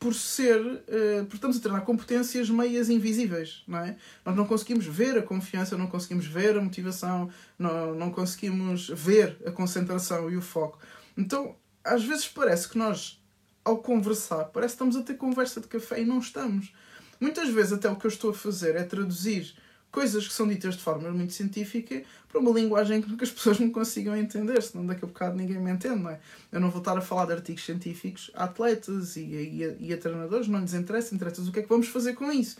por 0.00 0.14
ser, 0.14 0.58
uh, 0.58 1.26
por 1.26 1.34
estamos 1.34 1.58
a 1.58 1.60
treinar 1.60 1.84
competências 1.84 2.48
meias 2.48 2.88
invisíveis, 2.88 3.62
não 3.68 3.80
é? 3.80 3.96
Nós 4.24 4.34
não 4.34 4.46
conseguimos 4.46 4.86
ver 4.86 5.18
a 5.18 5.22
confiança, 5.22 5.76
não 5.76 5.86
conseguimos 5.86 6.24
ver 6.24 6.56
a 6.56 6.62
motivação, 6.62 7.28
não, 7.58 7.94
não 7.94 8.10
conseguimos 8.10 8.88
ver 8.88 9.36
a 9.44 9.50
concentração 9.50 10.30
e 10.30 10.38
o 10.38 10.40
foco. 10.40 10.78
Então, 11.18 11.54
às 11.84 12.02
vezes 12.02 12.26
parece 12.26 12.66
que 12.66 12.78
nós, 12.78 13.22
ao 13.62 13.76
conversar, 13.76 14.46
parece 14.46 14.72
que 14.72 14.76
estamos 14.76 14.96
a 14.96 15.02
ter 15.02 15.14
conversa 15.18 15.60
de 15.60 15.68
café 15.68 16.00
e 16.00 16.06
não 16.06 16.18
estamos. 16.18 16.72
Muitas 17.20 17.50
vezes 17.50 17.74
até 17.74 17.90
o 17.90 17.96
que 17.96 18.06
eu 18.06 18.10
estou 18.10 18.30
a 18.30 18.34
fazer 18.34 18.76
é 18.76 18.82
traduzir 18.82 19.54
coisas 19.90 20.26
que 20.26 20.32
são 20.32 20.46
ditas 20.46 20.76
de 20.76 20.82
forma 20.82 21.10
muito 21.10 21.32
científica 21.32 22.02
para 22.28 22.40
uma 22.40 22.50
linguagem 22.52 23.02
que 23.02 23.24
as 23.24 23.30
pessoas 23.32 23.58
não 23.58 23.70
consigam 23.70 24.16
entender, 24.16 24.62
senão 24.62 24.86
daqui 24.86 25.04
a 25.04 25.08
bocado 25.08 25.36
ninguém 25.36 25.58
me 25.58 25.70
entende, 25.70 26.00
não 26.00 26.10
é? 26.10 26.20
Eu 26.52 26.60
não 26.60 26.70
vou 26.70 26.80
estar 26.80 26.96
a 26.96 27.00
falar 27.00 27.26
de 27.26 27.32
artigos 27.32 27.64
científicos 27.64 28.30
a 28.34 28.44
atletas 28.44 29.16
e 29.16 29.20
e 29.22 29.64
a, 29.64 29.74
e 29.78 29.92
a 29.92 29.98
treinadores, 29.98 30.48
não 30.48 30.60
lhes 30.60 30.74
interessa, 30.74 31.14
interessa 31.14 31.42
o 31.42 31.52
que 31.52 31.60
é 31.60 31.62
que 31.62 31.68
vamos 31.68 31.88
fazer 31.88 32.14
com 32.14 32.30
isso. 32.30 32.56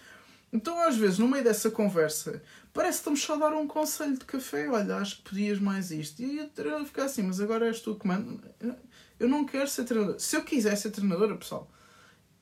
Então, 0.52 0.80
às 0.80 0.96
vezes, 0.96 1.18
no 1.18 1.28
meio 1.28 1.44
dessa 1.44 1.70
conversa, 1.70 2.42
parece 2.72 2.98
que 2.98 3.00
estamos 3.02 3.22
só 3.22 3.34
a 3.34 3.36
dar 3.36 3.52
um 3.54 3.66
conselho 3.68 4.18
de 4.18 4.24
café. 4.24 4.68
Olha, 4.68 4.96
acho 4.96 5.18
que 5.18 5.30
podias 5.30 5.60
mais 5.60 5.90
isto. 5.92 6.20
E 6.22 6.40
a 6.40 6.46
treinadora 6.48 6.86
fica 6.86 7.04
assim, 7.04 7.22
mas 7.22 7.40
agora 7.40 7.66
és 7.66 7.80
tu 7.80 7.94
que 7.94 8.06
manda. 8.06 8.40
Eu 9.18 9.28
não 9.28 9.46
quero 9.46 9.68
ser 9.68 9.84
treinadora. 9.84 10.18
Se 10.18 10.36
eu 10.36 10.42
quisesse 10.42 10.82
ser 10.82 10.90
treinadora, 10.90 11.36
pessoal, 11.36 11.70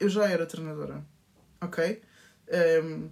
eu 0.01 0.09
já 0.09 0.27
era 0.27 0.47
treinadora. 0.47 1.05
Ok? 1.61 2.01
Um, 2.83 3.11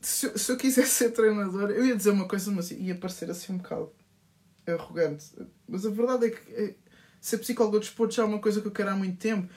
se, 0.00 0.38
se 0.38 0.50
eu 0.50 0.56
quisesse 0.56 0.90
ser 0.90 1.10
treinador, 1.10 1.70
eu 1.70 1.84
ia 1.84 1.96
dizer 1.96 2.10
uma 2.10 2.26
coisa, 2.26 2.50
mas 2.50 2.70
ia 2.70 2.94
parecer 2.94 3.30
assim 3.30 3.52
um 3.52 3.58
bocado 3.58 3.92
arrogante. 4.66 5.26
Mas 5.68 5.84
a 5.84 5.90
verdade 5.90 6.26
é 6.26 6.30
que 6.30 6.52
é, 6.52 6.74
ser 7.20 7.38
psicólogo 7.38 7.78
de 7.78 7.86
desporto 7.86 8.14
já 8.14 8.22
é 8.22 8.26
uma 8.26 8.38
coisa 8.38 8.60
que 8.60 8.66
eu 8.66 8.72
quero 8.72 8.90
há 8.90 8.96
muito 8.96 9.18
tempo. 9.18 9.52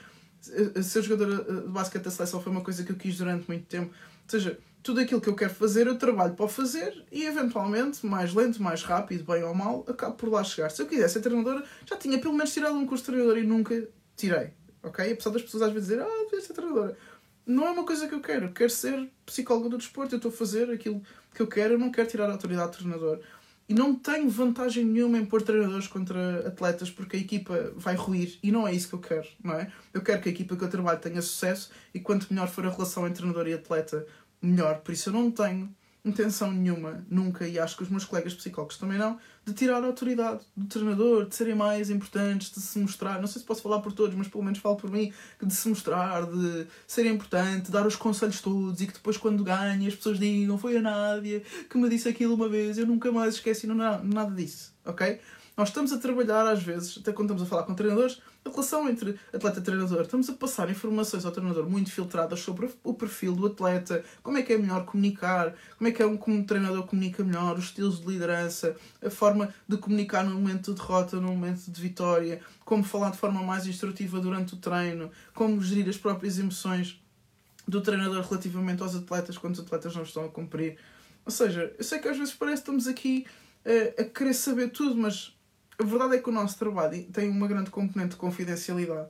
Ser 0.84 1.01
jogador 1.01 1.45
de 1.45 1.69
basquete 1.69 2.03
da 2.03 2.12
seleção 2.12 2.41
foi 2.41 2.51
uma 2.51 2.62
coisa 2.62 2.84
que 2.84 2.91
eu 2.91 2.95
quis 2.97 3.17
durante 3.17 3.47
muito 3.47 3.65
tempo. 3.65 3.93
Ou 3.93 4.29
seja, 4.29 4.60
tudo 4.82 4.99
aquilo 4.99 5.21
que 5.21 5.29
eu 5.29 5.36
quero 5.36 5.53
fazer, 5.53 5.88
eu 5.88 5.97
trabalho 5.97 6.34
para 6.34 6.47
fazer 6.49 7.06
e, 7.10 7.23
eventualmente, 7.23 8.06
mais 8.06 8.34
lento, 8.34 8.62
mais 8.62 8.84
rápido, 8.84 9.23
bem 9.23 9.41
ou 9.43 9.56
mal, 9.56 9.86
acabo 9.88 10.15
por 10.15 10.29
lá 10.29 10.43
chegar. 10.43 10.69
Se 10.69 10.82
eu 10.82 10.88
quisesse 10.88 11.13
ser 11.13 11.21
treinadora, 11.21 11.63
já 11.86 11.95
tinha 11.95 12.19
pelo 12.19 12.34
menos 12.34 12.53
tirado 12.53 12.75
um 12.75 12.86
curso 12.86 13.06
de 13.06 13.12
treinador 13.12 13.38
e 13.38 13.43
nunca 13.43 13.88
tirei. 14.17 14.51
Ok? 14.84 15.13
Apesar 15.13 15.29
das 15.29 15.41
pessoas 15.41 15.63
às 15.63 15.71
vezes 15.71 15.88
dizerem, 15.88 16.06
ah, 16.06 16.25
devia 16.25 16.41
ser 16.41 16.53
treinadora 16.53 16.97
não 17.45 17.67
é 17.67 17.71
uma 17.71 17.86
coisa 17.86 18.08
que 18.08 18.13
eu 18.13 18.21
quero. 18.21 18.51
Quero 18.51 18.69
ser 18.69 19.10
psicólogo 19.25 19.69
do 19.69 19.77
desporto, 19.77 20.15
eu 20.15 20.17
estou 20.17 20.32
a 20.32 20.34
fazer 20.34 20.69
aquilo 20.71 21.01
que 21.34 21.41
eu 21.41 21.47
quero, 21.47 21.73
eu 21.73 21.79
não 21.79 21.91
quero 21.91 22.08
tirar 22.08 22.29
a 22.29 22.34
autoridade 22.34 22.71
do 22.71 22.77
treinador. 22.77 23.19
E 23.67 23.73
não 23.73 23.95
tenho 23.95 24.29
vantagem 24.29 24.84
nenhuma 24.84 25.17
em 25.17 25.25
pôr 25.25 25.41
treinadores 25.41 25.88
contra 25.88 26.47
atletas 26.47 26.91
porque 26.91 27.15
a 27.15 27.19
equipa 27.19 27.73
vai 27.75 27.95
ruir. 27.95 28.38
E 28.43 28.51
não 28.51 28.67
é 28.67 28.73
isso 28.73 28.89
que 28.89 28.95
eu 28.95 28.99
quero, 28.99 29.27
não 29.41 29.53
é? 29.53 29.71
Eu 29.93 30.01
quero 30.01 30.21
que 30.21 30.29
a 30.29 30.32
equipa 30.32 30.56
que 30.56 30.63
eu 30.63 30.69
trabalho 30.69 30.99
tenha 30.99 31.21
sucesso 31.21 31.71
e 31.93 31.99
quanto 31.99 32.27
melhor 32.29 32.49
for 32.49 32.65
a 32.65 32.69
relação 32.69 33.08
entre 33.08 33.19
treinador 33.19 33.47
e 33.47 33.53
atleta, 33.53 34.06
melhor. 34.41 34.79
Por 34.82 34.93
isso 34.93 35.10
eu 35.10 35.13
não 35.13 35.32
tenho 35.32 35.73
intenção 36.06 36.52
nenhuma, 36.52 37.06
nunca, 37.10 37.48
e 37.48 37.58
acho 37.58 37.78
que 37.78 37.84
os 37.84 37.89
meus 37.89 38.04
colegas 38.04 38.34
psicólogos 38.34 38.78
também 38.78 38.98
não, 38.98 39.18
de 39.46 39.54
tirar 39.54 39.82
a 39.82 39.88
autoridade 39.88 40.44
do 40.56 40.66
treinador, 40.68 41.26
de 41.28 41.36
serem 41.36 41.56
mais 41.56 41.89
importantes, 41.89 42.52
de 42.52 42.60
se 42.60 42.78
mostrar, 42.80 43.22
não 43.22 43.28
sei 43.28 43.39
se 43.39 43.48
posso 43.48 43.62
falar 43.62 43.80
por 43.80 43.94
todos, 43.94 44.13
mas 44.16 44.28
pelo 44.28 44.44
menos 44.44 44.60
falo 44.60 44.76
por 44.76 44.92
mim, 44.92 45.13
de 45.42 45.54
se 45.54 45.70
mostrar, 45.70 46.26
de 46.26 46.68
ser 46.86 47.06
importante, 47.06 47.72
dar 47.72 47.88
os 47.88 47.96
conselhos 47.96 48.42
todos 48.42 48.82
e 48.82 48.88
que 48.88 48.94
depois 48.94 49.16
quando 49.16 49.44
ganhe 49.44 49.88
as 49.88 49.96
pessoas 49.96 50.20
digam 50.20 50.58
foi 50.58 50.78
a 50.78 50.82
Nádia 50.82 51.42
que 51.70 51.78
me 51.78 51.88
disse 51.88 52.10
aquilo 52.10 52.36
uma 52.36 52.50
vez, 52.50 52.78
eu 52.78 52.86
nunca 52.86 53.12
mais 53.12 53.36
esqueci, 53.36 53.66
não, 53.66 53.76
nada 53.76 54.36
disso, 54.36 54.74
ok? 54.86 55.20
Nós 55.56 55.70
estamos 55.70 55.94
a 55.94 56.00
trabalhar 56.00 56.48
às 56.48 56.63
vezes, 56.63 56.98
até 56.98 57.13
quando 57.13 57.30
estamos 57.30 57.44
a 57.44 57.46
falar 57.46 57.63
com 57.63 57.76
treinadores, 57.76 58.20
a 58.44 58.50
relação 58.50 58.89
entre 58.89 59.20
atleta 59.32 59.60
e 59.60 59.62
treinador. 59.62 60.02
Estamos 60.02 60.28
a 60.28 60.34
passar 60.34 60.70
informações 60.70 61.26
ao 61.26 61.32
treinador 61.32 61.70
muito 61.70 61.92
filtradas 61.92 62.39
sobre 62.39 62.70
o 62.84 62.94
perfil 62.94 63.36
do 63.36 63.46
atleta, 63.46 64.04
como 64.24 64.38
é 64.38 64.42
que 64.42 64.54
é 64.54 64.58
melhor 64.58 64.84
comunicar, 64.84 65.54
como 65.78 65.88
é 65.88 65.92
que 65.92 66.02
é 66.02 66.06
um, 66.08 66.18
como 66.18 66.38
um 66.38 66.44
treinador 66.44 66.88
comunica 66.88 67.24
melhor, 67.24 67.58
os 67.58 67.66
estilos 67.66 68.02
de 68.02 68.08
liderança, 68.08 68.76
a 69.00 69.12
forma 69.12 69.54
de 69.68 69.78
comunicar 69.78 70.24
no 70.24 70.34
momento 70.34 70.74
de 70.74 70.80
derrota, 70.82 71.18
no 71.18 71.28
momento 71.28 71.70
de 71.70 71.82
vitória, 71.82 72.42
como 72.66 72.84
falar 72.84 73.12
de 73.12 73.18
forma 73.18 73.44
mais 73.44 73.68
instrutiva 73.68 74.20
durante 74.20 74.56
o 74.56 74.58
treino, 74.58 75.12
como 75.36 75.62
gerir 75.62 75.88
as 75.88 75.98
próprias 75.98 76.39
emoções 76.39 77.00
do 77.68 77.80
treinador 77.80 78.26
relativamente 78.28 78.82
aos 78.82 78.96
atletas 78.96 79.38
quando 79.38 79.54
os 79.54 79.60
atletas 79.60 79.96
não 79.96 80.04
estão 80.04 80.26
a 80.26 80.30
cumprir. 80.30 80.78
Ou 81.24 81.32
seja, 81.32 81.74
eu 81.78 81.84
sei 81.84 82.00
que 82.00 82.08
às 82.08 82.18
vezes 82.18 82.34
parece 82.34 82.63
que 82.63 82.70
estamos 82.70 82.88
aqui 82.88 83.26
uh, 83.66 84.02
a 84.02 84.04
querer 84.04 84.34
saber 84.34 84.70
tudo, 84.70 84.96
mas 84.96 85.34
a 85.77 85.83
verdade 85.83 86.15
é 86.15 86.19
que 86.19 86.29
o 86.29 86.33
nosso 86.33 86.57
trabalho 86.57 87.03
tem 87.12 87.29
uma 87.29 87.47
grande 87.47 87.69
componente 87.69 88.12
de 88.12 88.15
confidencialidade, 88.17 89.09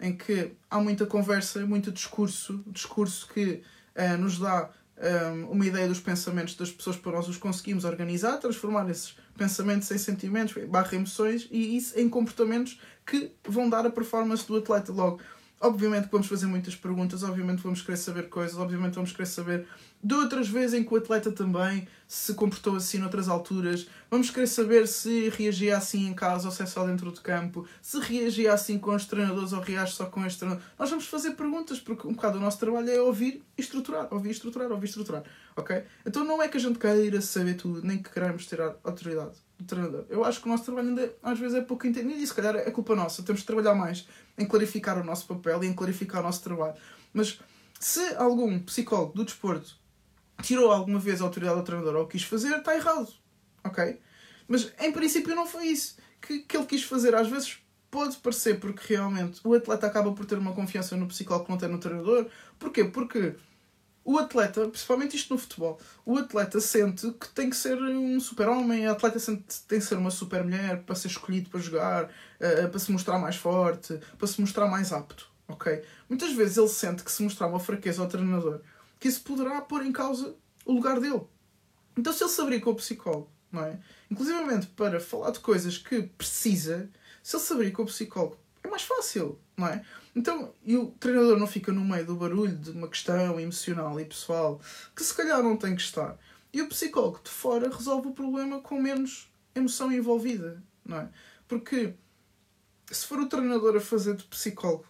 em 0.00 0.16
que 0.16 0.52
há 0.70 0.80
muita 0.80 1.06
conversa, 1.06 1.64
muito 1.66 1.92
discurso, 1.92 2.62
discurso 2.66 3.28
que 3.32 3.62
uh, 3.96 4.18
nos 4.18 4.38
dá 4.38 4.70
um, 4.96 5.42
eh, 5.42 5.46
uma 5.50 5.66
ideia 5.66 5.88
dos 5.88 6.00
pensamentos 6.00 6.54
das 6.54 6.70
pessoas 6.70 6.96
para 6.96 7.12
nós 7.12 7.28
os 7.28 7.36
conseguimos 7.36 7.84
organizar, 7.84 8.38
transformar 8.38 8.88
esses 8.90 9.16
pensamentos 9.36 9.90
em 9.90 9.98
sentimentos, 9.98 10.54
barra 10.66 10.94
emoções, 10.94 11.48
e 11.50 11.76
isso 11.76 11.98
em 11.98 12.08
comportamentos 12.08 12.80
que 13.06 13.32
vão 13.46 13.68
dar 13.68 13.86
a 13.86 13.90
performance 13.90 14.46
do 14.46 14.56
atleta 14.56 14.92
logo. 14.92 15.20
Obviamente 15.64 16.06
que 16.06 16.10
vamos 16.10 16.26
fazer 16.26 16.46
muitas 16.46 16.74
perguntas, 16.74 17.22
obviamente 17.22 17.62
vamos 17.62 17.80
querer 17.80 17.96
saber 17.96 18.28
coisas, 18.28 18.58
obviamente 18.58 18.94
vamos 18.94 19.12
querer 19.12 19.26
saber 19.26 19.64
de 20.02 20.12
outras 20.12 20.48
vezes 20.48 20.74
em 20.74 20.82
que 20.82 20.92
o 20.92 20.96
atleta 20.96 21.30
também 21.30 21.86
se 22.08 22.34
comportou 22.34 22.74
assim 22.74 22.98
noutras 22.98 23.28
alturas. 23.28 23.86
Vamos 24.10 24.28
querer 24.28 24.48
saber 24.48 24.88
se 24.88 25.28
reagia 25.28 25.76
assim 25.76 26.08
em 26.08 26.14
casa 26.14 26.48
ou 26.48 26.52
se 26.52 26.64
é 26.64 26.66
só 26.66 26.84
dentro 26.84 27.12
do 27.12 27.20
campo, 27.20 27.64
se 27.80 28.00
reagia 28.00 28.52
assim 28.52 28.76
com 28.76 28.92
os 28.92 29.04
treinadores 29.04 29.52
ou 29.52 29.60
reage 29.60 29.92
só 29.92 30.06
com 30.06 30.26
este 30.26 30.40
treinador. 30.40 30.64
Nós 30.76 30.90
vamos 30.90 31.06
fazer 31.06 31.30
perguntas, 31.36 31.78
porque 31.78 32.08
um 32.08 32.14
bocado 32.14 32.38
o 32.38 32.40
nosso 32.40 32.58
trabalho 32.58 32.90
é 32.90 33.00
ouvir 33.00 33.44
e 33.56 33.60
estruturar, 33.60 34.08
ouvir 34.10 34.30
e 34.30 34.32
estruturar, 34.32 34.72
ouvir 34.72 34.86
estruturar. 34.86 35.22
Ok? 35.54 35.84
Então 36.04 36.24
não 36.24 36.42
é 36.42 36.48
que 36.48 36.56
a 36.56 36.60
gente 36.60 36.76
queira 36.76 37.20
saber 37.20 37.54
tudo, 37.54 37.86
nem 37.86 38.02
que 38.02 38.10
queremos 38.10 38.46
ter 38.46 38.60
autoridade 38.82 39.36
do 39.62 39.66
treinador. 39.66 40.04
Eu 40.08 40.24
acho 40.24 40.40
que 40.40 40.46
o 40.46 40.50
nosso 40.50 40.64
trabalho 40.64 40.88
ainda 40.88 41.14
às 41.22 41.38
vezes 41.38 41.56
é 41.56 41.60
pouco 41.60 41.86
entendido 41.86 42.20
e 42.20 42.26
se 42.26 42.34
calhar 42.34 42.56
é 42.56 42.70
culpa 42.70 42.94
nossa. 42.94 43.22
Temos 43.22 43.40
de 43.40 43.46
trabalhar 43.46 43.74
mais 43.74 44.06
em 44.36 44.46
clarificar 44.46 45.00
o 45.00 45.04
nosso 45.04 45.26
papel 45.26 45.62
e 45.64 45.66
em 45.66 45.72
clarificar 45.72 46.20
o 46.20 46.24
nosso 46.24 46.42
trabalho. 46.42 46.74
Mas 47.12 47.40
se 47.78 48.14
algum 48.16 48.58
psicólogo 48.60 49.14
do 49.14 49.24
desporto 49.24 49.76
tirou 50.42 50.70
alguma 50.70 50.98
vez 50.98 51.20
a 51.20 51.24
autoridade 51.24 51.58
ao 51.58 51.64
treinador 51.64 51.96
ou 51.96 52.06
quis 52.06 52.22
fazer, 52.22 52.56
está 52.56 52.74
errado. 52.74 53.08
Ok? 53.64 54.00
Mas 54.48 54.72
em 54.80 54.92
princípio 54.92 55.34
não 55.34 55.46
foi 55.46 55.66
isso 55.66 55.96
que, 56.20 56.40
que 56.40 56.56
ele 56.56 56.66
quis 56.66 56.82
fazer. 56.82 57.14
Às 57.14 57.28
vezes 57.28 57.58
pode 57.90 58.16
parecer 58.16 58.58
porque 58.58 58.94
realmente 58.94 59.40
o 59.44 59.54
atleta 59.54 59.86
acaba 59.86 60.12
por 60.12 60.24
ter 60.24 60.38
uma 60.38 60.52
confiança 60.52 60.96
no 60.96 61.06
psicólogo 61.06 61.46
que 61.46 61.50
não 61.50 61.58
tem 61.58 61.68
no 61.68 61.78
treinador. 61.78 62.26
Porquê? 62.58 62.84
Porque 62.84 63.34
o 64.04 64.18
atleta, 64.18 64.68
principalmente 64.68 65.16
isto 65.16 65.32
no 65.32 65.38
futebol, 65.38 65.80
o 66.04 66.18
atleta 66.18 66.60
sente 66.60 67.10
que 67.12 67.28
tem 67.28 67.48
que 67.48 67.56
ser 67.56 67.80
um 67.80 68.18
super-homem, 68.18 68.88
o 68.88 68.92
atleta 68.92 69.18
sente 69.18 69.42
que 69.42 69.68
tem 69.68 69.78
que 69.78 69.84
ser 69.84 69.96
uma 69.96 70.10
super-mulher 70.10 70.82
para 70.82 70.94
ser 70.94 71.08
escolhido 71.08 71.50
para 71.50 71.60
jogar, 71.60 72.04
uh, 72.04 72.68
para 72.68 72.78
se 72.78 72.90
mostrar 72.90 73.18
mais 73.18 73.36
forte, 73.36 73.98
para 74.18 74.26
se 74.26 74.40
mostrar 74.40 74.66
mais 74.66 74.92
apto. 74.92 75.30
Ok? 75.48 75.82
Muitas 76.08 76.32
vezes 76.32 76.56
ele 76.56 76.68
sente 76.68 77.04
que 77.04 77.12
se 77.12 77.22
mostrar 77.22 77.46
uma 77.46 77.60
fraqueza 77.60 78.02
ao 78.02 78.08
treinador 78.08 78.60
que 79.02 79.08
isso 79.08 79.22
poderá 79.22 79.60
pôr 79.60 79.84
em 79.84 79.90
causa 79.90 80.36
o 80.64 80.72
lugar 80.72 81.00
dele. 81.00 81.22
Então, 81.96 82.12
se 82.12 82.22
ele 82.22 82.30
se 82.30 82.40
abrir 82.40 82.60
com 82.60 82.70
o 82.70 82.74
psicólogo, 82.76 83.28
não 83.50 83.64
é? 83.64 83.78
Inclusive 84.08 84.38
para 84.76 85.00
falar 85.00 85.32
de 85.32 85.40
coisas 85.40 85.76
que 85.76 86.02
precisa, 86.02 86.88
se 87.20 87.36
ele 87.36 87.42
se 87.42 87.52
abrir 87.52 87.72
com 87.72 87.82
o 87.82 87.86
psicólogo, 87.86 88.38
é 88.62 88.68
mais 88.68 88.82
fácil, 88.82 89.40
não 89.56 89.66
é? 89.66 89.84
Então, 90.14 90.54
e 90.62 90.76
o 90.76 90.88
treinador 91.00 91.38
não 91.38 91.46
fica 91.46 91.72
no 91.72 91.84
meio 91.84 92.04
do 92.04 92.16
barulho 92.16 92.54
de 92.56 92.70
uma 92.70 92.88
questão 92.88 93.40
emocional 93.40 93.98
e 93.98 94.04
pessoal 94.04 94.60
que 94.94 95.02
se 95.02 95.14
calhar 95.14 95.42
não 95.42 95.56
tem 95.56 95.74
que 95.74 95.82
estar. 95.82 96.18
E 96.52 96.60
o 96.60 96.68
psicólogo 96.68 97.20
de 97.24 97.30
fora 97.30 97.70
resolve 97.70 98.08
o 98.08 98.12
problema 98.12 98.60
com 98.60 98.80
menos 98.80 99.30
emoção 99.54 99.90
envolvida, 99.90 100.62
não 100.84 100.98
é? 100.98 101.08
Porque 101.48 101.94
se 102.90 103.06
for 103.06 103.20
o 103.20 103.28
treinador 103.28 103.76
a 103.76 103.80
fazer 103.80 104.14
de 104.16 104.24
psicólogo, 104.24 104.84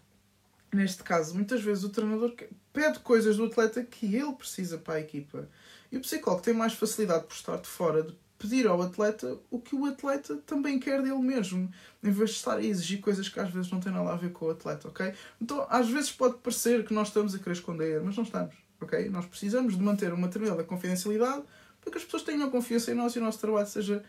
neste 0.72 1.04
caso, 1.04 1.34
muitas 1.34 1.62
vezes 1.62 1.84
o 1.84 1.90
treinador 1.90 2.34
pede 2.72 2.98
coisas 3.00 3.36
do 3.36 3.44
atleta 3.44 3.84
que 3.84 4.16
ele 4.16 4.32
precisa 4.32 4.76
para 4.76 4.94
a 4.94 5.00
equipa. 5.00 5.48
E 5.90 5.96
o 5.96 6.00
psicólogo 6.00 6.42
tem 6.42 6.54
mais 6.54 6.72
facilidade 6.72 7.26
por 7.26 7.34
estar 7.34 7.58
de 7.58 7.68
fora 7.68 8.02
de 8.02 8.16
pedir 8.42 8.66
ao 8.66 8.82
atleta 8.82 9.38
o 9.48 9.60
que 9.60 9.76
o 9.76 9.86
atleta 9.86 10.36
também 10.44 10.80
quer 10.80 11.00
dele 11.00 11.20
mesmo, 11.20 11.72
em 12.02 12.10
vez 12.10 12.30
de 12.30 12.36
estar 12.36 12.56
a 12.56 12.62
exigir 12.62 13.00
coisas 13.00 13.28
que 13.28 13.38
às 13.38 13.48
vezes 13.48 13.70
não 13.70 13.78
têm 13.78 13.92
nada 13.92 14.10
a 14.12 14.16
ver 14.16 14.32
com 14.32 14.46
o 14.46 14.50
atleta, 14.50 14.88
ok? 14.88 15.14
Então, 15.40 15.64
às 15.70 15.88
vezes 15.88 16.10
pode 16.10 16.38
parecer 16.38 16.84
que 16.84 16.92
nós 16.92 17.06
estamos 17.06 17.36
a 17.36 17.38
querer 17.38 17.52
esconder, 17.52 18.02
mas 18.02 18.16
não 18.16 18.24
estamos, 18.24 18.56
ok? 18.80 19.08
Nós 19.10 19.26
precisamos 19.26 19.76
de 19.76 19.82
manter 19.82 20.12
uma 20.12 20.26
determinada 20.26 20.64
confidencialidade 20.64 21.44
para 21.80 21.92
que 21.92 21.98
as 21.98 22.04
pessoas 22.04 22.24
tenham 22.24 22.50
confiança 22.50 22.90
em 22.90 22.94
nós 22.94 23.14
e 23.14 23.20
o 23.20 23.22
nosso 23.22 23.38
trabalho 23.38 23.68
seja 23.68 24.02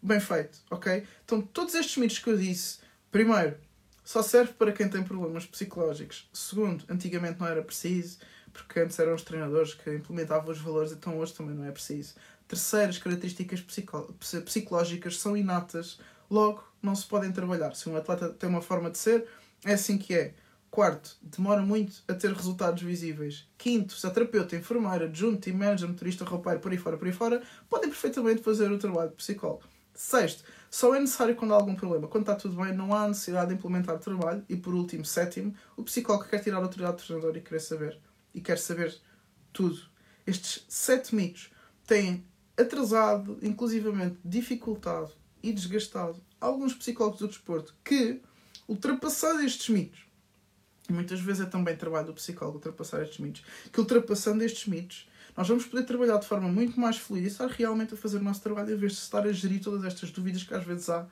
bem 0.00 0.20
feito, 0.20 0.60
ok? 0.70 1.04
Então, 1.24 1.42
todos 1.42 1.74
estes 1.74 1.96
mitos 1.96 2.20
que 2.20 2.30
eu 2.30 2.38
disse, 2.38 2.78
primeiro, 3.10 3.56
só 4.04 4.22
serve 4.22 4.52
para 4.52 4.72
quem 4.72 4.88
tem 4.88 5.02
problemas 5.02 5.46
psicológicos. 5.46 6.28
Segundo, 6.32 6.84
antigamente 6.88 7.40
não 7.40 7.48
era 7.48 7.62
preciso, 7.62 8.18
porque 8.52 8.78
antes 8.78 8.98
eram 9.00 9.14
os 9.14 9.22
treinadores 9.22 9.74
que 9.74 9.92
implementavam 9.92 10.52
os 10.52 10.58
valores, 10.58 10.92
então 10.92 11.18
hoje 11.18 11.34
também 11.34 11.54
não 11.54 11.64
é 11.64 11.72
preciso. 11.72 12.14
Terceiro, 12.50 12.90
as 12.90 12.98
características 12.98 13.64
psicológicas 14.44 15.20
são 15.20 15.36
inatas, 15.36 16.00
logo 16.28 16.64
não 16.82 16.96
se 16.96 17.06
podem 17.06 17.30
trabalhar. 17.30 17.76
Se 17.76 17.88
um 17.88 17.96
atleta 17.96 18.30
tem 18.30 18.50
uma 18.50 18.60
forma 18.60 18.90
de 18.90 18.98
ser, 18.98 19.24
é 19.64 19.74
assim 19.74 19.96
que 19.96 20.12
é. 20.12 20.34
Quarto, 20.68 21.16
demora 21.22 21.62
muito 21.62 22.02
a 22.08 22.12
ter 22.12 22.32
resultados 22.32 22.82
visíveis. 22.82 23.48
Quinto, 23.56 23.92
se 23.92 24.04
a 24.04 24.10
terapeuta, 24.10 24.56
enfermeira, 24.56 25.04
adjunto, 25.04 25.42
team 25.42 25.56
manager, 25.56 25.88
motorista, 25.88 26.24
roupeiro, 26.24 26.58
por 26.58 26.72
aí 26.72 26.78
fora, 26.78 26.96
por 26.96 27.06
aí 27.06 27.12
fora, 27.12 27.40
podem 27.68 27.88
perfeitamente 27.88 28.42
fazer 28.42 28.68
o 28.72 28.78
trabalho 28.78 29.10
de 29.10 29.16
psicólogo. 29.16 29.62
Sexto, 29.94 30.42
só 30.68 30.92
é 30.92 30.98
necessário 30.98 31.36
quando 31.36 31.54
há 31.54 31.56
algum 31.56 31.76
problema. 31.76 32.08
Quando 32.08 32.22
está 32.22 32.34
tudo 32.34 32.60
bem, 32.60 32.74
não 32.74 32.92
há 32.92 33.06
necessidade 33.06 33.50
de 33.50 33.54
implementar 33.54 33.94
o 33.94 34.00
trabalho. 34.00 34.44
E 34.48 34.56
por 34.56 34.74
último, 34.74 35.04
sétimo, 35.04 35.54
o 35.76 35.84
psicólogo 35.84 36.28
quer 36.28 36.40
tirar 36.40 36.56
a 36.56 36.62
autoridade 36.62 36.96
do 36.96 37.02
treinador 37.04 37.36
e 37.36 37.40
quer 37.40 37.60
saber. 37.60 37.96
E 38.34 38.40
quer 38.40 38.58
saber 38.58 38.96
tudo. 39.52 39.80
Estes 40.26 40.64
sete 40.68 41.14
mitos 41.14 41.52
têm 41.86 42.24
atrasado, 42.60 43.38
inclusivamente 43.42 44.18
dificultado 44.24 45.12
e 45.42 45.52
desgastado 45.52 46.20
alguns 46.40 46.74
psicólogos 46.74 47.20
do 47.20 47.28
desporto 47.28 47.74
que, 47.84 48.20
ultrapassando 48.66 49.42
estes 49.42 49.68
mitos, 49.68 50.00
muitas 50.88 51.20
vezes 51.20 51.42
é 51.42 51.46
também 51.46 51.76
trabalho 51.76 52.06
do 52.06 52.14
psicólogo 52.14 52.56
ultrapassar 52.58 53.02
estes 53.02 53.18
mitos, 53.18 53.44
que 53.72 53.80
ultrapassando 53.80 54.42
estes 54.42 54.66
mitos, 54.66 55.08
nós 55.36 55.48
vamos 55.48 55.64
poder 55.64 55.84
trabalhar 55.84 56.18
de 56.18 56.26
forma 56.26 56.48
muito 56.48 56.78
mais 56.78 56.96
fluida 56.96 57.26
e 57.26 57.30
estar 57.30 57.46
realmente 57.46 57.94
a 57.94 57.96
fazer 57.96 58.18
o 58.18 58.22
nosso 58.22 58.42
trabalho 58.42 58.74
em 58.74 58.76
vez 58.76 58.92
de 58.92 58.98
estar 58.98 59.24
a 59.24 59.32
gerir 59.32 59.62
todas 59.62 59.84
estas 59.84 60.10
dúvidas 60.10 60.42
que 60.42 60.54
às 60.54 60.64
vezes 60.64 60.88
há 60.88 61.06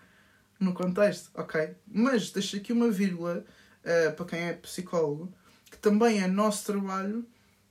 no 0.58 0.74
contexto, 0.74 1.30
ok? 1.34 1.74
Mas 1.86 2.30
deixo 2.30 2.56
aqui 2.56 2.72
uma 2.72 2.90
vírgula 2.90 3.44
uh, 3.84 4.12
para 4.14 4.26
quem 4.26 4.38
é 4.40 4.52
psicólogo, 4.54 5.32
que 5.70 5.78
também 5.78 6.20
é 6.20 6.26
nosso 6.26 6.66
trabalho 6.66 7.24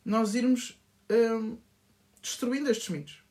nós 0.06 0.36
irmos 0.36 0.80
uh, 1.12 1.58
destruindo 2.22 2.70
estes 2.70 2.90
mitos. 2.90 3.27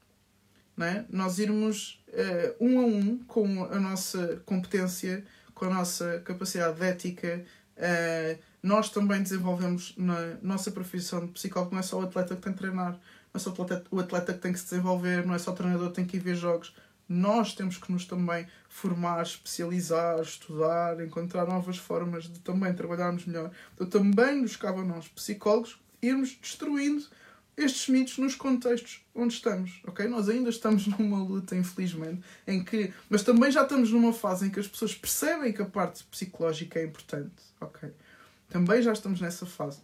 É? 0.79 1.05
Nós 1.09 1.39
irmos 1.39 2.05
uh, 2.09 2.65
um 2.65 2.81
a 2.81 2.85
um 2.85 3.19
com 3.27 3.65
a 3.65 3.81
nossa 3.81 4.43
competência, 4.45 5.25
com 5.55 5.65
a 5.65 5.71
nossa 5.71 6.21
capacidade 6.23 6.79
de 6.79 6.85
ética, 6.85 7.45
uh, 7.79 8.39
nós 8.63 8.91
também 8.91 9.23
desenvolvemos 9.23 9.95
na 9.97 10.37
nossa 10.43 10.71
profissão 10.71 11.25
de 11.25 11.33
psicólogo, 11.33 11.73
não 11.73 11.81
é 11.81 11.83
só 11.83 11.99
o 11.99 12.03
atleta 12.03 12.37
que 12.37 12.43
tem 12.43 12.53
que 12.53 12.59
treinar, 12.59 12.93
não 12.93 12.99
é 13.35 13.39
só 13.39 13.51
o 13.51 13.53
atleta, 13.63 13.87
o 13.91 14.01
atleta 14.01 14.35
que 14.35 14.41
tem 14.41 14.53
que 14.53 14.59
se 14.59 14.67
desenvolver, 14.67 15.25
não 15.25 15.35
é 15.35 15.39
só 15.39 15.53
o 15.53 15.55
treinador 15.55 15.89
que 15.89 15.95
tem 15.95 16.05
que 16.05 16.19
ir 16.19 16.21
ver 16.21 16.35
jogos. 16.35 16.75
Nós 17.09 17.55
temos 17.55 17.79
que 17.79 17.91
nos 17.91 18.05
também 18.05 18.47
formar, 18.69 19.23
especializar, 19.23 20.21
estudar, 20.21 21.01
encontrar 21.01 21.47
novas 21.47 21.79
formas 21.79 22.25
de 22.25 22.41
também 22.41 22.75
trabalharmos 22.75 23.25
melhor. 23.25 23.51
Então 23.75 23.87
também 23.87 24.43
nos 24.43 24.57
cabe 24.57 24.81
a 24.81 24.85
nós, 24.85 25.09
psicólogos, 25.09 25.81
irmos 26.03 26.37
destruindo 26.43 27.07
estes 27.57 27.89
mitos 27.89 28.19
nos 28.19 28.35
contextos 28.35 29.03
onde 29.15 29.35
estamos, 29.35 29.81
ok? 29.87 30.07
Nós 30.07 30.29
ainda 30.29 30.51
estamos 30.51 30.87
numa 30.99 31.23
luta, 31.23 31.57
infelizmente, 31.57 32.21
em 32.47 32.63
que... 32.63 32.93
Mas 33.09 33.23
também 33.23 33.51
já 33.51 33.63
estamos 33.63 33.91
numa 33.91 34.13
fase 34.13 34.47
em 34.47 34.51
que 34.51 34.61
as 34.61 34.69
pessoas 34.69 34.95
percebem 34.95 35.53
que 35.53 35.63
a 35.63 35.67
parte 35.67 36.05
psicológica 36.05 36.79
é 36.79 36.85
importante, 36.85 37.35
ok? 37.61 37.91
Também 38.49 38.83
já 38.83 38.93
estamos 38.93 39.21
nessa 39.21 39.47
fase. 39.47 39.79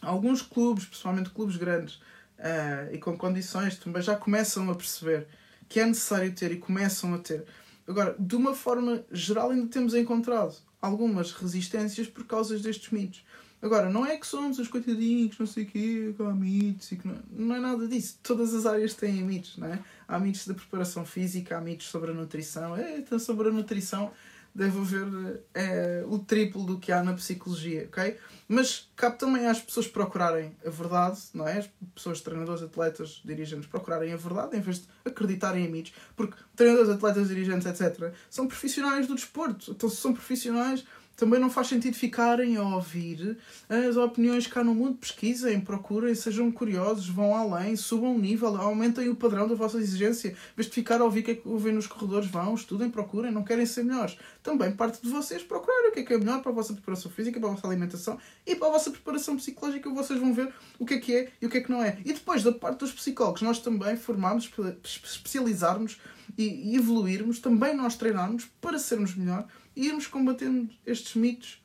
Alguns 0.00 0.42
clubes, 0.42 0.86
principalmente 0.86 1.30
clubes 1.30 1.56
grandes, 1.56 1.94
uh, 2.38 2.92
e 2.92 2.98
com 2.98 3.16
condições, 3.16 3.76
também 3.76 4.02
já 4.02 4.16
começam 4.16 4.70
a 4.70 4.74
perceber 4.74 5.26
que 5.68 5.80
é 5.80 5.86
necessário 5.86 6.32
ter 6.34 6.52
e 6.52 6.56
começam 6.56 7.14
a 7.14 7.18
ter. 7.18 7.44
Agora, 7.86 8.16
de 8.18 8.36
uma 8.36 8.54
forma 8.54 9.04
geral, 9.12 9.50
ainda 9.50 9.68
temos 9.68 9.94
encontrado 9.94 10.56
algumas 10.80 11.32
resistências 11.32 12.06
por 12.06 12.24
causa 12.26 12.58
destes 12.58 12.90
mitos. 12.90 13.24
Agora, 13.64 13.88
não 13.88 14.04
é 14.04 14.18
que 14.18 14.26
somos 14.26 14.58
os 14.58 14.68
coitadinhos, 14.68 15.38
não 15.38 15.46
sei 15.46 15.64
o 15.64 15.66
quê, 15.66 16.14
que 16.14 16.22
há 16.22 16.34
mitos 16.34 16.92
e 16.92 16.96
que 16.96 17.08
não, 17.08 17.16
não 17.30 17.56
é 17.56 17.60
nada 17.60 17.88
disso. 17.88 18.18
Todas 18.22 18.52
as 18.52 18.66
áreas 18.66 18.92
têm 18.92 19.24
mitos, 19.24 19.56
não 19.56 19.68
é? 19.68 19.78
Há 20.06 20.18
mitos 20.18 20.46
da 20.46 20.52
preparação 20.52 21.06
física, 21.06 21.56
há 21.56 21.62
mitos 21.62 21.86
sobre 21.86 22.10
a 22.10 22.14
nutrição. 22.14 22.76
É, 22.76 22.98
então 22.98 23.18
sobre 23.18 23.48
a 23.48 23.50
nutrição 23.50 24.12
deve 24.54 24.78
haver 24.78 25.42
é, 25.54 26.04
o 26.06 26.18
triplo 26.18 26.62
do 26.66 26.78
que 26.78 26.92
há 26.92 27.02
na 27.02 27.14
psicologia, 27.14 27.88
ok? 27.88 28.18
Mas 28.46 28.90
cabe 28.94 29.18
também 29.18 29.46
às 29.46 29.62
pessoas 29.62 29.88
procurarem 29.88 30.54
a 30.64 30.68
verdade, 30.68 31.18
não 31.32 31.48
é? 31.48 31.60
As 31.60 31.70
pessoas, 31.94 32.20
treinadores, 32.20 32.62
atletas, 32.62 33.22
dirigentes, 33.24 33.66
procurarem 33.66 34.12
a 34.12 34.16
verdade 34.16 34.58
em 34.58 34.60
vez 34.60 34.80
de 34.80 34.88
acreditarem 35.06 35.64
em 35.64 35.70
mitos, 35.70 35.94
porque 36.14 36.36
treinadores, 36.54 36.90
atletas, 36.90 37.28
dirigentes, 37.28 37.66
etc., 37.66 38.12
são 38.28 38.46
profissionais 38.46 39.06
do 39.06 39.14
desporto. 39.14 39.70
Então, 39.70 39.88
se 39.88 39.96
são 39.96 40.12
profissionais, 40.12 40.84
também 41.16 41.38
não 41.38 41.48
faz 41.48 41.68
sentido 41.68 41.94
ficarem 41.94 42.56
a 42.56 42.62
ouvir 42.62 43.38
as 43.68 43.96
opiniões 43.96 44.46
cá 44.46 44.64
no 44.64 44.74
mundo. 44.74 44.98
Pesquisem, 44.98 45.60
procurem, 45.60 46.14
sejam 46.14 46.50
curiosos, 46.50 47.08
vão 47.08 47.34
além, 47.34 47.76
subam 47.76 48.16
o 48.16 48.18
nível, 48.18 48.56
aumentem 48.56 49.08
o 49.08 49.14
padrão 49.14 49.46
da 49.46 49.54
vossa 49.54 49.78
exigência. 49.78 50.30
Em 50.30 50.56
vez 50.56 50.68
de 50.68 50.74
ficar 50.74 51.00
a 51.00 51.04
ouvir 51.04 51.20
o 51.20 51.22
que 51.22 51.30
é 51.30 51.34
que 51.36 51.48
ouvem 51.48 51.72
nos 51.72 51.86
corredores, 51.86 52.28
vão, 52.28 52.54
estudem, 52.54 52.90
procurem, 52.90 53.30
não 53.30 53.44
querem 53.44 53.64
ser 53.64 53.84
melhores. 53.84 54.16
Também 54.42 54.72
parte 54.72 55.00
de 55.02 55.08
vocês 55.08 55.42
procurarem 55.42 55.90
o 55.90 55.92
que 55.92 56.00
é 56.00 56.02
que 56.02 56.14
é 56.14 56.18
melhor 56.18 56.42
para 56.42 56.50
a 56.50 56.54
vossa 56.54 56.72
preparação 56.72 57.10
física, 57.10 57.38
para 57.38 57.48
a 57.48 57.52
vossa 57.52 57.66
alimentação 57.66 58.18
e 58.44 58.56
para 58.56 58.68
a 58.68 58.72
vossa 58.72 58.90
preparação 58.90 59.36
psicológica. 59.36 59.88
Vocês 59.90 60.18
vão 60.18 60.34
ver 60.34 60.52
o 60.78 60.84
que 60.84 60.94
é 60.94 60.98
que 60.98 61.14
é 61.14 61.32
e 61.40 61.46
o 61.46 61.48
que 61.48 61.58
é 61.58 61.60
que 61.60 61.70
não 61.70 61.82
é. 61.82 61.98
E 62.04 62.12
depois, 62.12 62.42
da 62.42 62.52
parte 62.52 62.80
dos 62.80 62.92
psicólogos, 62.92 63.42
nós 63.42 63.60
também 63.60 63.96
formamos, 63.96 64.50
especializarmos 64.82 66.00
e 66.36 66.76
evoluirmos, 66.76 67.38
também 67.38 67.76
nós 67.76 67.96
treinarmos 67.96 68.48
para 68.60 68.78
sermos 68.78 69.14
melhor 69.14 69.46
irmos 69.76 70.06
combatendo 70.06 70.72
estes 70.86 71.14
mitos 71.14 71.62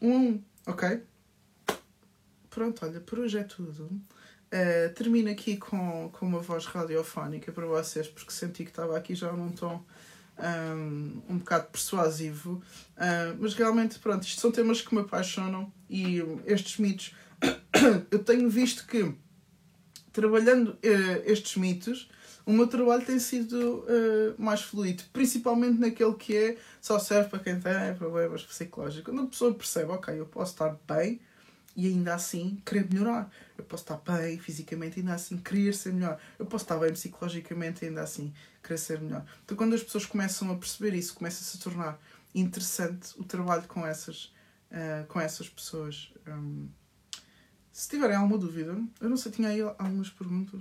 um 0.00 0.12
a 0.12 0.16
um, 0.16 0.44
ok? 0.66 1.02
Pronto, 2.48 2.84
olha, 2.84 3.00
por 3.00 3.18
hoje 3.18 3.38
é 3.38 3.44
tudo. 3.44 3.84
Uh, 3.84 4.92
termino 4.94 5.30
aqui 5.30 5.56
com, 5.56 6.10
com 6.10 6.26
uma 6.26 6.40
voz 6.40 6.66
radiofónica 6.66 7.52
para 7.52 7.66
vocês, 7.66 8.08
porque 8.08 8.32
senti 8.32 8.64
que 8.64 8.70
estava 8.70 8.96
aqui 8.96 9.14
já 9.14 9.32
num 9.32 9.52
tom 9.52 9.84
um, 10.40 11.22
um 11.28 11.38
bocado 11.38 11.68
persuasivo. 11.68 12.62
Uh, 12.96 13.36
mas 13.38 13.54
realmente, 13.54 13.98
pronto, 13.98 14.24
isto 14.24 14.40
são 14.40 14.50
temas 14.50 14.80
que 14.80 14.94
me 14.94 15.02
apaixonam 15.02 15.72
e 15.88 16.18
estes 16.46 16.78
mitos. 16.78 17.14
eu 18.10 18.18
tenho 18.20 18.48
visto 18.50 18.86
que, 18.86 19.14
trabalhando 20.12 20.70
uh, 20.72 21.22
estes 21.24 21.56
mitos, 21.56 22.10
o 22.46 22.52
meu 22.52 22.66
trabalho 22.66 23.04
tem 23.04 23.18
sido 23.18 23.84
uh, 23.84 24.34
mais 24.42 24.62
fluido, 24.62 25.02
principalmente 25.12 25.78
naquele 25.78 26.14
que 26.14 26.36
é 26.36 26.58
só 26.80 26.98
serve 26.98 27.28
para 27.28 27.38
quem 27.38 27.60
tem 27.60 27.94
problemas 27.96 28.42
psicológicos. 28.42 29.04
Quando 29.04 29.22
a 29.22 29.26
pessoa 29.26 29.54
percebe, 29.54 29.90
ok, 29.92 30.18
eu 30.18 30.26
posso 30.26 30.52
estar 30.52 30.76
bem 30.86 31.20
e 31.76 31.86
ainda 31.86 32.14
assim 32.14 32.60
querer 32.64 32.88
melhorar. 32.92 33.30
Eu 33.56 33.64
posso 33.64 33.84
estar 33.84 33.96
bem 33.98 34.38
fisicamente 34.38 34.98
e 34.98 35.00
ainda 35.00 35.14
assim 35.14 35.36
querer 35.36 35.74
ser 35.74 35.92
melhor. 35.92 36.18
Eu 36.38 36.46
posso 36.46 36.64
estar 36.64 36.78
bem 36.78 36.92
psicologicamente 36.92 37.84
e 37.84 37.88
ainda 37.88 38.02
assim 38.02 38.32
querer 38.62 38.78
ser 38.78 39.00
melhor. 39.00 39.24
Então, 39.44 39.56
quando 39.56 39.74
as 39.74 39.82
pessoas 39.82 40.06
começam 40.06 40.50
a 40.50 40.56
perceber 40.56 40.94
isso, 40.94 41.14
começa 41.14 41.42
a 41.42 41.44
se 41.44 41.58
tornar 41.58 42.00
interessante 42.34 43.14
o 43.18 43.24
trabalho 43.24 43.64
com 43.68 43.86
essas, 43.86 44.32
uh, 44.70 45.06
com 45.08 45.20
essas 45.20 45.48
pessoas. 45.48 46.12
Um, 46.26 46.68
se 47.72 47.88
tiverem 47.88 48.16
alguma 48.16 48.38
dúvida, 48.38 48.76
eu 49.00 49.08
não 49.08 49.16
sei, 49.16 49.32
tinha 49.32 49.48
aí 49.48 49.60
algumas 49.60 50.10
perguntas. 50.10 50.60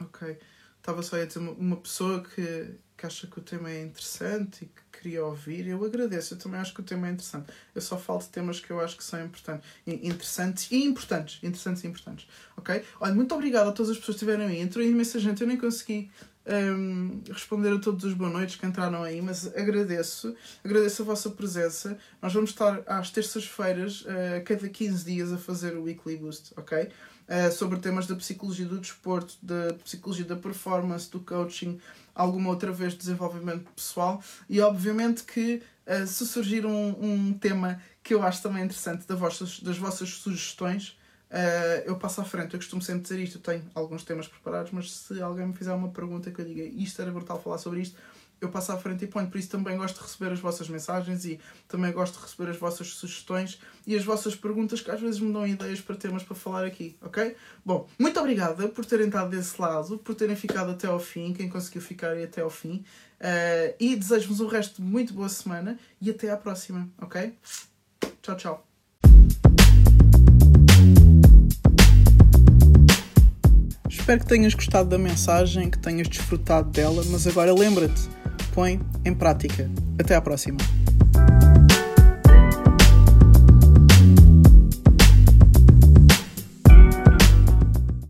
Ok. 0.00 0.38
Estava 0.78 1.02
só 1.02 1.16
a 1.16 1.24
dizer 1.24 1.40
uma 1.40 1.76
pessoa 1.76 2.22
que, 2.22 2.74
que 2.96 3.06
acha 3.06 3.26
que 3.26 3.38
o 3.38 3.42
tema 3.42 3.70
é 3.70 3.82
interessante 3.82 4.64
e 4.64 4.66
que 4.66 4.98
queria 4.98 5.24
ouvir. 5.24 5.66
Eu 5.66 5.84
agradeço, 5.84 6.34
eu 6.34 6.38
também 6.38 6.58
acho 6.58 6.72
que 6.72 6.80
o 6.80 6.82
tema 6.82 7.06
é 7.06 7.10
interessante. 7.10 7.52
Eu 7.74 7.82
só 7.82 7.98
falo 7.98 8.20
de 8.20 8.28
temas 8.30 8.60
que 8.60 8.70
eu 8.70 8.80
acho 8.80 8.96
que 8.96 9.04
são 9.04 9.22
importantes, 9.22 9.68
interessantes 9.86 10.70
e 10.70 10.82
importantes. 10.82 11.38
Interessantes 11.42 11.84
e 11.84 11.86
importantes. 11.86 12.26
Ok? 12.56 12.82
Olha, 12.98 13.14
muito 13.14 13.34
obrigado 13.34 13.68
a 13.68 13.72
todas 13.72 13.90
as 13.90 13.98
pessoas 13.98 14.16
que 14.16 14.24
estiveram 14.24 14.50
aí. 14.50 14.58
Entrou 14.58 14.82
imensa 14.82 15.18
gente, 15.18 15.42
eu 15.42 15.46
nem 15.46 15.58
consegui 15.58 16.10
um, 16.46 17.22
responder 17.30 17.74
a 17.74 17.78
todos 17.78 18.04
os 18.04 18.14
boas 18.14 18.32
noites 18.32 18.56
que 18.56 18.66
entraram 18.66 19.02
aí, 19.02 19.20
mas 19.20 19.46
agradeço, 19.54 20.34
agradeço 20.64 21.02
a 21.02 21.04
vossa 21.04 21.30
presença. 21.30 21.98
Nós 22.20 22.32
vamos 22.32 22.50
estar 22.50 22.82
às 22.86 23.10
terças-feiras, 23.10 24.02
uh, 24.02 24.42
cada 24.44 24.68
15 24.68 25.04
dias, 25.04 25.32
a 25.32 25.38
fazer 25.38 25.76
o 25.76 25.82
Weekly 25.82 26.16
Boost, 26.16 26.52
ok? 26.56 26.88
Uh, 27.30 27.52
sobre 27.52 27.78
temas 27.78 28.06
da 28.06 28.16
psicologia 28.16 28.66
do 28.66 28.78
desporto, 28.78 29.36
da 29.40 29.72
psicologia 29.84 30.24
da 30.24 30.36
performance, 30.36 31.08
do 31.10 31.20
coaching, 31.20 31.80
alguma 32.14 32.50
outra 32.50 32.72
vez 32.72 32.94
desenvolvimento 32.94 33.70
pessoal 33.70 34.20
e 34.48 34.60
obviamente 34.60 35.22
que 35.22 35.62
uh, 35.86 36.06
se 36.06 36.26
surgir 36.26 36.66
um, 36.66 36.96
um 37.00 37.32
tema 37.32 37.80
que 38.02 38.12
eu 38.12 38.22
acho 38.22 38.42
também 38.42 38.64
interessante 38.64 39.06
das 39.06 39.18
vossas, 39.18 39.60
das 39.60 39.78
vossas 39.78 40.08
sugestões, 40.08 40.98
uh, 41.30 41.82
eu 41.86 41.96
passo 41.96 42.20
à 42.20 42.24
frente. 42.24 42.54
Eu 42.54 42.58
costumo 42.58 42.82
sempre 42.82 43.02
dizer 43.02 43.20
isto, 43.20 43.38
eu 43.38 43.42
tenho 43.42 43.62
alguns 43.74 44.02
temas 44.02 44.26
preparados, 44.26 44.72
mas 44.72 44.90
se 44.90 45.22
alguém 45.22 45.46
me 45.46 45.54
fizer 45.54 45.72
uma 45.72 45.90
pergunta 45.90 46.30
que 46.30 46.40
eu 46.40 46.44
diga 46.44 46.62
isto 46.62 47.00
era 47.00 47.10
brutal 47.10 47.40
falar 47.40 47.58
sobre 47.58 47.82
isto, 47.82 47.96
eu 48.40 48.48
passo 48.48 48.72
à 48.72 48.78
frente 48.78 49.04
e 49.04 49.06
ponho. 49.06 49.28
Por 49.28 49.38
isso 49.38 49.50
também 49.50 49.76
gosto 49.76 49.96
de 49.96 50.02
receber 50.02 50.32
as 50.32 50.40
vossas 50.40 50.68
mensagens 50.68 51.24
e 51.24 51.38
também 51.68 51.92
gosto 51.92 52.18
de 52.18 52.24
receber 52.24 52.50
as 52.50 52.56
vossas 52.56 52.88
sugestões 52.88 53.60
e 53.86 53.94
as 53.94 54.04
vossas 54.04 54.34
perguntas 54.34 54.80
que 54.80 54.90
às 54.90 55.00
vezes 55.00 55.20
me 55.20 55.32
dão 55.32 55.46
ideias 55.46 55.80
para 55.80 55.96
temas 55.96 56.22
para 56.22 56.34
falar 56.34 56.64
aqui, 56.64 56.96
ok? 57.00 57.36
Bom, 57.64 57.86
muito 57.98 58.18
obrigada 58.18 58.68
por 58.68 58.84
terem 58.84 59.06
estado 59.06 59.30
desse 59.30 59.60
lado, 59.60 59.98
por 59.98 60.14
terem 60.14 60.36
ficado 60.36 60.70
até 60.70 60.86
ao 60.86 60.98
fim, 60.98 61.32
quem 61.32 61.48
conseguiu 61.48 61.82
ficar 61.82 62.10
aí 62.10 62.24
até 62.24 62.40
ao 62.40 62.50
fim. 62.50 62.84
Uh, 63.20 63.74
e 63.78 63.96
desejo-vos 63.96 64.40
um 64.40 64.46
resto 64.46 64.76
de 64.76 64.82
muito 64.82 65.12
boa 65.12 65.28
semana 65.28 65.78
e 66.00 66.08
até 66.10 66.30
à 66.30 66.36
próxima, 66.36 66.88
ok? 66.98 67.34
Tchau, 68.22 68.36
tchau. 68.36 68.66
Espero 73.88 74.20
que 74.20 74.26
tenhas 74.26 74.54
gostado 74.54 74.88
da 74.88 74.98
mensagem, 74.98 75.68
que 75.68 75.78
tenhas 75.78 76.08
desfrutado 76.08 76.70
dela, 76.70 77.02
mas 77.10 77.26
agora 77.26 77.52
lembra-te 77.52 78.19
põe 78.50 78.80
em 79.04 79.14
prática. 79.14 79.68
Até 79.98 80.14
à 80.14 80.20
próxima! 80.20 80.58